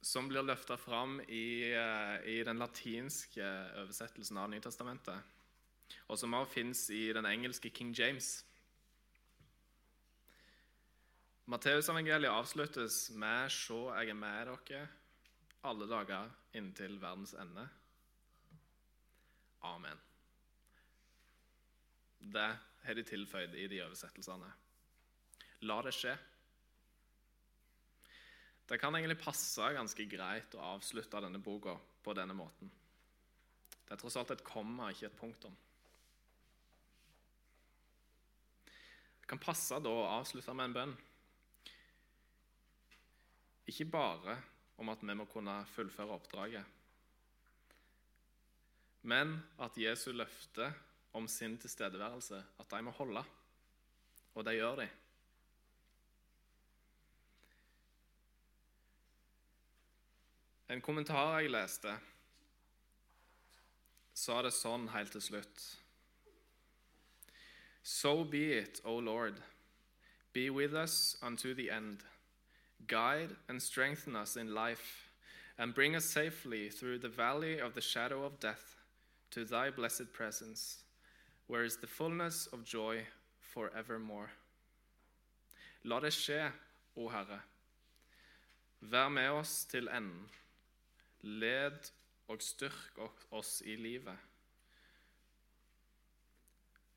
som 0.02 0.28
blir 0.28 0.44
løfta 0.44 0.76
fram 0.78 1.20
i, 1.20 1.72
eh, 1.72 2.16
i, 2.26 2.42
den 2.44 2.58
latinske 2.58 3.42
oversettelsen 3.82 4.38
av 4.38 4.50
Nytestamentet, 4.50 5.22
og 6.08 6.18
som 6.18 6.34
også 6.34 6.52
fins 6.52 6.90
i 6.90 7.12
den 7.12 7.26
engelske 7.26 7.70
King 7.70 7.92
James. 7.92 8.44
Matteusevangeliet 11.52 12.32
avsluttes 12.32 13.10
med 13.10 13.50
'Se, 13.52 13.74
jeg 13.74 14.08
er 14.08 14.14
med 14.14 14.46
dere 14.46 14.88
alle 15.64 15.86
dager 15.86 16.30
inntil 16.54 16.96
verdens 17.00 17.34
ende'. 17.34 17.68
Amen. 19.60 20.00
Det 22.20 22.58
har 22.84 22.94
de 22.94 23.02
tilføyd 23.02 23.54
i 23.54 23.66
de 23.68 23.82
oversettelsene. 23.84 24.52
La 25.60 25.82
det 25.82 25.92
skje. 25.94 26.16
Det 28.68 28.80
kan 28.80 28.94
egentlig 28.94 29.20
passe 29.20 29.72
ganske 29.76 30.08
greit 30.08 30.54
å 30.54 30.64
avslutte 30.78 31.20
denne 31.20 31.38
boka 31.38 31.76
på 32.02 32.14
denne 32.14 32.34
måten. 32.34 32.72
Det 33.84 33.92
er 33.92 34.00
tross 34.00 34.16
alt 34.16 34.30
et 34.30 34.44
komma, 34.44 34.88
ikke 34.88 35.06
et 35.06 35.20
punktum. 35.20 35.56
Det 39.20 39.28
kan 39.28 39.38
passe 39.38 39.80
da 39.84 39.90
å 39.90 40.20
avslutte 40.20 40.54
med 40.54 40.64
en 40.64 40.72
bønn. 40.80 41.00
Ikke 43.66 43.84
bare 43.84 44.36
om 44.78 44.88
at 44.88 45.02
vi 45.02 45.14
må 45.14 45.24
kunne 45.30 45.54
fullføre 45.74 46.16
oppdraget, 46.16 46.64
men 49.02 49.36
at 49.58 49.78
Jesu 49.78 50.12
løfte 50.12 50.72
om 51.12 51.28
sin 51.28 51.58
tilstedeværelse 51.58 52.44
at 52.58 52.70
de 52.70 52.82
må 52.82 52.90
holde. 52.90 53.24
Og 54.34 54.44
det 54.44 54.54
gjør 54.56 54.76
de. 54.76 54.88
En 60.72 60.80
kommentar 60.80 61.40
jeg 61.40 61.50
leste, 61.52 61.92
sa 64.14 64.38
det 64.44 64.54
sånn 64.56 64.86
helt 64.94 65.12
til 65.12 65.24
slutt. 65.24 65.64
So 67.82 68.22
be 68.24 68.62
it, 68.62 68.80
O 68.84 69.00
Lord. 69.00 69.42
Be 70.32 70.48
with 70.50 70.72
us 70.72 71.18
unto 71.20 71.52
the 71.54 71.68
end. 71.68 72.06
Guide 72.86 73.36
and 73.48 73.62
strengthen 73.62 74.16
us 74.16 74.36
in 74.36 74.54
life, 74.54 75.10
and 75.58 75.74
bring 75.74 75.94
us 75.94 76.04
safely 76.04 76.68
through 76.68 76.98
the 76.98 77.08
valley 77.08 77.58
of 77.58 77.74
the 77.74 77.80
shadow 77.80 78.24
of 78.24 78.40
death 78.40 78.76
to 79.30 79.44
thy 79.44 79.70
blessed 79.70 80.12
presence, 80.12 80.78
where 81.46 81.64
is 81.64 81.76
the 81.76 81.86
fullness 81.86 82.46
of 82.52 82.64
joy 82.64 83.06
forevermore. 83.40 84.30
La 85.84 86.00
det 86.00 86.12
skje, 86.12 86.52
O 86.96 87.08
Herre. 87.08 87.40
Vær 88.80 89.08
med 89.08 89.30
oss 89.30 89.64
til 89.70 89.88
enden. 89.88 90.28
Led 91.22 91.90
og 92.28 92.42
styrk 92.42 92.98
oss 93.30 93.62
i 93.66 93.76
livet. 93.76 94.18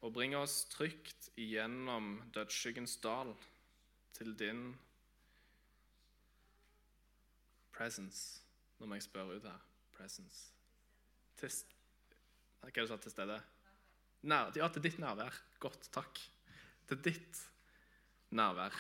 Og 0.02 0.14
bring 0.14 0.36
oss 0.38 0.66
trygt 0.70 1.30
igjennom 1.38 2.20
dødsskyggens 2.34 2.98
dal 3.02 3.34
til 4.14 4.34
din 4.40 4.68
Presence. 7.76 8.42
Nå 8.80 8.88
må 8.88 8.98
jeg 8.98 9.08
spørre 9.08 9.36
ut 9.36 9.48
her. 9.48 9.64
Presence. 9.96 10.52
Til, 11.40 11.52
hva 12.62 12.72
er 12.72 12.76
det 12.76 12.90
du 12.90 12.98
til 13.04 13.14
stede? 13.14 13.38
Nær, 14.26 14.52
ja, 14.58 14.70
til 14.72 14.84
ditt 14.86 15.00
nærvær. 15.02 15.36
Godt, 15.62 15.90
takk. 15.94 16.20
Til 16.90 17.02
ditt 17.04 17.42
nærvær. 18.36 18.76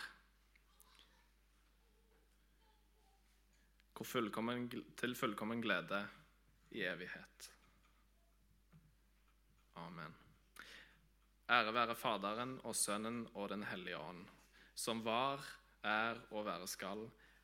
Fullkommen, 4.05 4.67
til 4.99 5.15
fullkommen 5.17 5.63
glede 5.63 6.03
i 6.75 6.83
evighet. 6.85 7.47
Amen. 9.81 10.13
Ære 11.49 11.73
være 11.73 11.95
Faderen 11.97 12.59
og 12.63 12.75
Sønnen 12.75 13.23
og 13.33 13.49
Den 13.49 13.63
hellige 13.63 13.97
ånd, 13.97 14.25
som 14.75 15.01
var, 15.05 15.41
er 15.83 16.19
og 16.31 16.45
være 16.45 16.67
skal 16.69 17.07